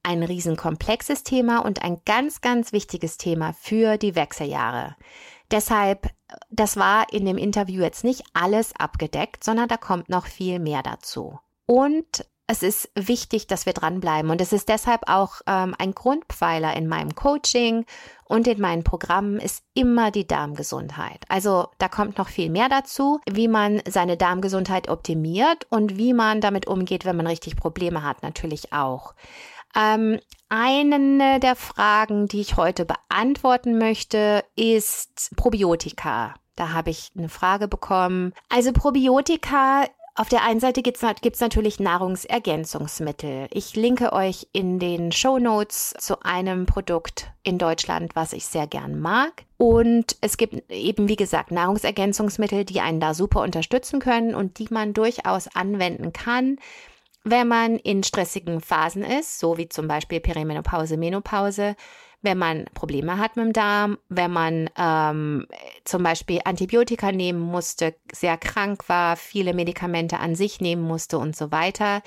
ein 0.02 0.22
riesenkomplexes 0.22 1.24
Thema 1.24 1.58
und 1.58 1.82
ein 1.82 2.00
ganz, 2.06 2.40
ganz 2.40 2.72
wichtiges 2.72 3.18
Thema 3.18 3.52
für 3.52 3.98
die 3.98 4.14
Wechseljahre. 4.14 4.96
Deshalb, 5.50 6.10
das 6.50 6.76
war 6.76 7.12
in 7.12 7.24
dem 7.24 7.38
Interview 7.38 7.82
jetzt 7.82 8.04
nicht 8.04 8.24
alles 8.34 8.74
abgedeckt, 8.76 9.44
sondern 9.44 9.68
da 9.68 9.76
kommt 9.76 10.08
noch 10.08 10.26
viel 10.26 10.58
mehr 10.58 10.82
dazu. 10.82 11.38
Und 11.66 12.24
es 12.48 12.62
ist 12.62 12.90
wichtig, 12.94 13.48
dass 13.48 13.66
wir 13.66 13.72
dranbleiben. 13.72 14.30
Und 14.30 14.40
es 14.40 14.52
ist 14.52 14.68
deshalb 14.68 15.08
auch 15.08 15.40
ähm, 15.46 15.74
ein 15.78 15.92
Grundpfeiler 15.92 16.76
in 16.76 16.86
meinem 16.86 17.14
Coaching 17.14 17.84
und 18.24 18.46
in 18.46 18.60
meinen 18.60 18.84
Programmen 18.84 19.40
ist 19.40 19.64
immer 19.74 20.10
die 20.12 20.26
Darmgesundheit. 20.26 21.24
Also 21.28 21.68
da 21.78 21.88
kommt 21.88 22.18
noch 22.18 22.28
viel 22.28 22.50
mehr 22.50 22.68
dazu, 22.68 23.20
wie 23.28 23.48
man 23.48 23.82
seine 23.88 24.16
Darmgesundheit 24.16 24.88
optimiert 24.88 25.66
und 25.70 25.96
wie 25.96 26.12
man 26.12 26.40
damit 26.40 26.68
umgeht, 26.68 27.04
wenn 27.04 27.16
man 27.16 27.26
richtig 27.26 27.56
Probleme 27.56 28.04
hat, 28.04 28.22
natürlich 28.22 28.72
auch. 28.72 29.14
Ähm, 29.76 30.18
eine 30.48 31.40
der 31.40 31.56
Fragen, 31.56 32.28
die 32.28 32.40
ich 32.40 32.56
heute 32.56 32.86
beantworten 32.86 33.78
möchte, 33.78 34.44
ist 34.56 35.30
Probiotika. 35.36 36.34
Da 36.54 36.72
habe 36.72 36.90
ich 36.90 37.10
eine 37.16 37.28
Frage 37.28 37.68
bekommen. 37.68 38.32
Also 38.48 38.72
Probiotika 38.72 39.84
auf 40.18 40.30
der 40.30 40.44
einen 40.44 40.60
Seite 40.60 40.80
gibt 40.80 40.96
es 40.96 41.40
natürlich 41.40 41.78
Nahrungsergänzungsmittel. 41.78 43.48
Ich 43.50 43.76
linke 43.76 44.14
euch 44.14 44.48
in 44.52 44.78
den 44.78 45.12
Show 45.12 45.38
Notes 45.38 45.92
zu 45.98 46.22
einem 46.22 46.64
Produkt 46.64 47.30
in 47.42 47.58
Deutschland, 47.58 48.16
was 48.16 48.32
ich 48.32 48.46
sehr 48.46 48.66
gern 48.66 48.98
mag. 48.98 49.44
Und 49.58 50.16
es 50.22 50.38
gibt 50.38 50.72
eben, 50.72 51.08
wie 51.08 51.16
gesagt, 51.16 51.50
Nahrungsergänzungsmittel, 51.50 52.64
die 52.64 52.80
einen 52.80 52.98
da 52.98 53.12
super 53.12 53.42
unterstützen 53.42 54.00
können 54.00 54.34
und 54.34 54.58
die 54.58 54.68
man 54.70 54.94
durchaus 54.94 55.48
anwenden 55.54 56.14
kann 56.14 56.56
wenn 57.28 57.48
man 57.48 57.76
in 57.76 58.04
stressigen 58.04 58.60
Phasen 58.60 59.02
ist, 59.02 59.40
so 59.40 59.58
wie 59.58 59.68
zum 59.68 59.88
Beispiel 59.88 60.20
Perimenopause, 60.20 60.96
Menopause, 60.96 61.74
wenn 62.22 62.38
man 62.38 62.66
Probleme 62.72 63.18
hat 63.18 63.36
mit 63.36 63.46
dem 63.46 63.52
Darm, 63.52 63.98
wenn 64.08 64.30
man 64.30 64.70
ähm, 64.78 65.46
zum 65.84 66.04
Beispiel 66.04 66.40
Antibiotika 66.44 67.10
nehmen 67.10 67.40
musste, 67.40 67.96
sehr 68.12 68.36
krank 68.36 68.88
war, 68.88 69.16
viele 69.16 69.54
Medikamente 69.54 70.20
an 70.20 70.36
sich 70.36 70.60
nehmen 70.60 70.82
musste 70.82 71.18
und 71.18 71.36
so 71.36 71.50
weiter, 71.50 72.02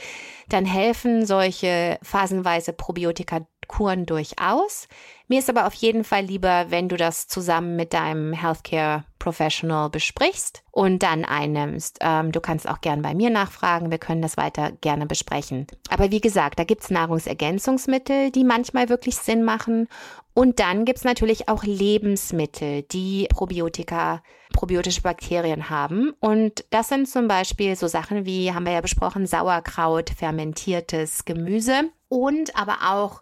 dann 0.47 0.65
helfen 0.65 1.25
solche 1.25 1.99
phasenweise 2.01 2.71
Probiotika 2.71 3.45
Kuren 3.69 4.05
durchaus. 4.05 4.89
Mir 5.29 5.39
ist 5.39 5.49
aber 5.49 5.65
auf 5.67 5.73
jeden 5.75 6.03
Fall 6.03 6.25
lieber, 6.25 6.65
wenn 6.69 6.89
du 6.89 6.97
das 6.97 7.27
zusammen 7.27 7.77
mit 7.77 7.93
deinem 7.93 8.33
Healthcare 8.33 9.05
Professional 9.19 9.89
besprichst 9.89 10.63
und 10.71 11.03
dann 11.03 11.23
einnimmst. 11.23 11.99
Ähm, 12.01 12.33
du 12.33 12.41
kannst 12.41 12.67
auch 12.67 12.81
gern 12.81 13.01
bei 13.01 13.13
mir 13.13 13.29
nachfragen. 13.29 13.91
Wir 13.91 13.99
können 13.99 14.21
das 14.21 14.35
weiter 14.35 14.71
gerne 14.81 15.05
besprechen. 15.05 15.67
Aber 15.89 16.11
wie 16.11 16.19
gesagt, 16.19 16.59
da 16.59 16.63
gibt's 16.65 16.89
Nahrungsergänzungsmittel, 16.89 18.31
die 18.31 18.43
manchmal 18.43 18.89
wirklich 18.89 19.15
Sinn 19.15 19.43
machen. 19.43 19.87
Und 20.33 20.59
dann 20.59 20.83
gibt's 20.83 21.03
natürlich 21.03 21.47
auch 21.47 21.63
Lebensmittel, 21.63 22.83
die 22.83 23.27
Probiotika, 23.29 24.23
probiotische 24.53 25.01
Bakterien 25.01 25.69
haben. 25.69 26.13
Und 26.19 26.65
das 26.69 26.89
sind 26.89 27.07
zum 27.07 27.27
Beispiel 27.27 27.75
so 27.75 27.87
Sachen 27.87 28.25
wie, 28.25 28.53
haben 28.53 28.65
wir 28.65 28.73
ja 28.73 28.81
besprochen, 28.81 29.27
Sauerkraut, 29.27 30.09
fermentiertes 30.09 31.25
Gemüse 31.25 31.89
und 32.07 32.55
aber 32.55 32.77
auch 32.91 33.21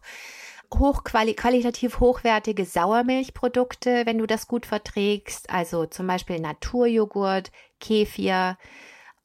hochqualitativ 0.74 2.00
hochwertige 2.00 2.66
Sauermilchprodukte, 2.66 4.06
wenn 4.06 4.18
du 4.18 4.26
das 4.26 4.48
gut 4.48 4.66
verträgst, 4.66 5.50
also 5.50 5.86
zum 5.86 6.08
Beispiel 6.08 6.40
Naturjoghurt, 6.40 7.52
Kefir, 7.80 8.58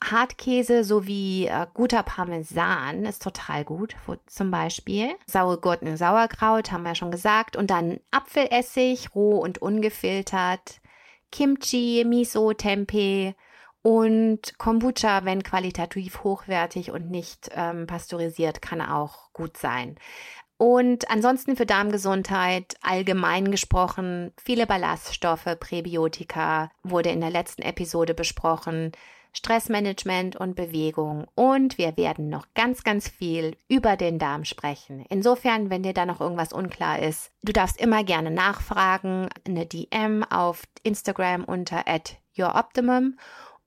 Hartkäse 0.03 0.85
sowie 0.85 1.47
äh, 1.47 1.67
guter 1.75 2.03
Parmesan 2.03 3.05
ist 3.07 3.23
total 3.23 3.65
gut, 3.65 3.95
wo, 4.07 4.17
zum 4.27 4.51
Beispiel. 4.51 5.11
Saure 5.27 5.59
Gurken, 5.59 5.97
Sauerkraut, 5.97 6.73
haben 6.73 6.83
wir 6.83 6.95
schon 6.95 7.11
gesagt. 7.11 7.57
Und 7.57 7.71
dann 7.71 8.01
Apfelessig, 8.11 9.15
roh 9.15 9.39
und 9.39 9.63
ungefiltert. 9.63 10.81
Kimchi, 11.33 12.05
Miso, 12.07 12.53
Tempeh 12.53 13.35
und 13.83 14.57
Kombucha, 14.59 15.25
wenn 15.25 15.43
qualitativ 15.43 16.23
hochwertig 16.23 16.93
und 16.93 17.11
nicht 17.11 17.51
ähm, 17.55 17.89
pasteurisiert, 17.89 18.63
kann 18.63 18.81
auch 18.81 19.33
gut 19.33 19.57
sein. 19.57 19.97
Und 20.57 21.11
ansonsten 21.11 21.57
für 21.57 21.67
Darmgesundheit 21.67 22.77
allgemein 22.83 23.51
gesprochen, 23.51 24.33
viele 24.41 24.69
Ballaststoffe, 24.69 25.57
Präbiotika 25.59 26.71
wurde 26.85 27.11
in 27.11 27.21
der 27.21 27.31
letzten 27.31 27.63
Episode 27.63 28.15
besprochen, 28.15 28.93
Stressmanagement 29.33 30.37
und 30.37 30.55
Bewegung. 30.55 31.27
Und 31.35 31.79
wir 31.79 31.97
werden 31.97 32.29
noch 32.29 32.47
ganz, 32.55 32.83
ganz 32.83 33.09
viel 33.09 33.57
über 33.69 33.97
den 33.97 34.19
Darm 34.19 34.45
sprechen. 34.45 35.05
Insofern, 35.09 35.71
wenn 35.71 35.83
dir 35.83 35.95
da 35.95 36.07
noch 36.07 36.21
irgendwas 36.21 36.53
unklar 36.53 36.99
ist, 37.01 37.33
du 37.43 37.53
darfst 37.53 37.81
immer 37.81 38.05
gerne 38.05 38.31
nachfragen, 38.31 39.29
eine 39.47 39.67
DM 39.67 40.25
auf 40.25 40.63
Instagram 40.83 41.45
unter 41.45 41.89
at 41.89 42.17
youroptimum. 42.35 43.17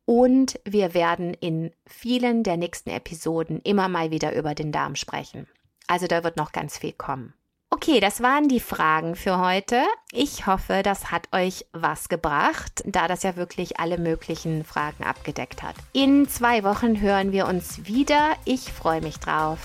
Und 0.06 0.60
wir 0.65 0.93
werden 0.93 1.34
in 1.34 1.71
vielen 1.88 2.43
der 2.43 2.58
nächsten 2.58 2.91
Episoden 2.91 3.60
immer 3.62 3.89
mal 3.89 4.12
wieder 4.12 4.36
über 4.36 4.54
den 4.54 4.71
Darm 4.71 4.95
sprechen. 4.95 5.47
Also 5.88 6.08
da 6.08 6.23
wird 6.23 6.38
noch 6.38 6.51
ganz 6.51 6.78
viel 6.78 6.93
kommen. 6.93 7.34
Okay, 7.76 8.00
das 8.00 8.22
waren 8.22 8.48
die 8.48 8.62
Fragen 8.62 9.18
für 9.18 9.38
heute. 9.38 9.84
Ich 10.14 10.48
hoffe, 10.48 10.82
das 10.82 11.12
hat 11.12 11.28
euch 11.34 11.66
was 11.74 12.08
gebracht, 12.08 12.82
da 12.86 13.10
das 13.10 13.24
ja 13.24 13.36
wirklich 13.36 13.82
alle 13.82 13.98
möglichen 13.98 14.64
Fragen 14.64 15.04
abgedeckt 15.04 15.62
hat. 15.62 15.76
In 15.92 16.30
zwei 16.30 16.64
Wochen 16.64 17.02
hören 17.02 17.34
wir 17.34 17.48
uns 17.48 17.86
wieder. 17.86 18.38
Ich 18.46 18.72
freue 18.72 19.02
mich 19.02 19.20
drauf. 19.20 19.60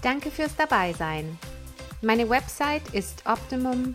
Danke 0.00 0.30
fürs 0.30 0.56
Dabeisein. 0.56 1.38
Meine 2.00 2.30
Website 2.30 2.94
ist 2.94 3.24
optimum-u.com. 3.26 3.94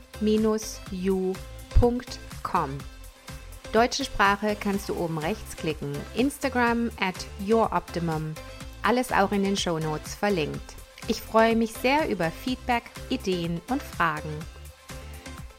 Deutsche 3.73 4.05
Sprache 4.05 4.55
kannst 4.59 4.89
du 4.89 4.95
oben 4.95 5.17
rechts 5.17 5.55
klicken. 5.57 5.97
Instagram 6.15 6.91
at 6.99 7.15
youroptimum. 7.43 8.35
Alles 8.83 9.11
auch 9.11 9.31
in 9.31 9.43
den 9.43 9.57
Show 9.57 9.79
Notes 9.79 10.13
verlinkt. 10.13 10.78
Ich 11.09 11.23
freue 11.23 11.55
mich 11.55 11.73
sehr 11.73 12.07
über 12.07 12.29
Feedback, 12.29 12.83
Ideen 13.09 13.61
und 13.71 13.81
Fragen. 13.81 14.29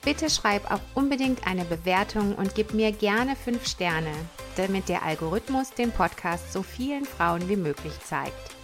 Bitte 0.03 0.31
schreib 0.31 0.71
auch 0.71 0.81
unbedingt 0.95 1.45
eine 1.45 1.65
Bewertung 1.65 2.37
und 2.37 2.55
gib 2.55 2.73
mir 2.73 2.93
gerne 2.93 3.35
5 3.35 3.67
Sterne, 3.67 4.13
damit 4.55 4.89
der 4.89 5.03
Algorithmus 5.03 5.71
den 5.73 5.91
Podcast 5.91 6.53
so 6.53 6.63
vielen 6.63 7.05
Frauen 7.05 7.49
wie 7.49 7.57
möglich 7.57 7.93
zeigt. 8.05 8.55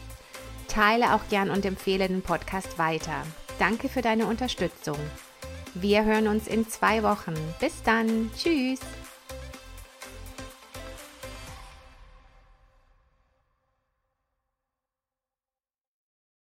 Teile 0.68 1.14
auch 1.14 1.28
gern 1.28 1.50
und 1.50 1.64
empfehle 1.64 2.06
den 2.06 2.22
Podcast 2.22 2.78
weiter. 2.78 3.24
Danke 3.58 3.88
für 3.88 4.00
deine 4.00 4.26
Unterstützung. 4.26 4.98
Wir 5.74 6.04
hören 6.04 6.28
uns 6.28 6.46
in 6.46 6.68
zwei 6.68 7.02
Wochen. 7.02 7.34
Bis 7.58 7.82
dann. 7.82 8.30
Tschüss. 8.36 8.78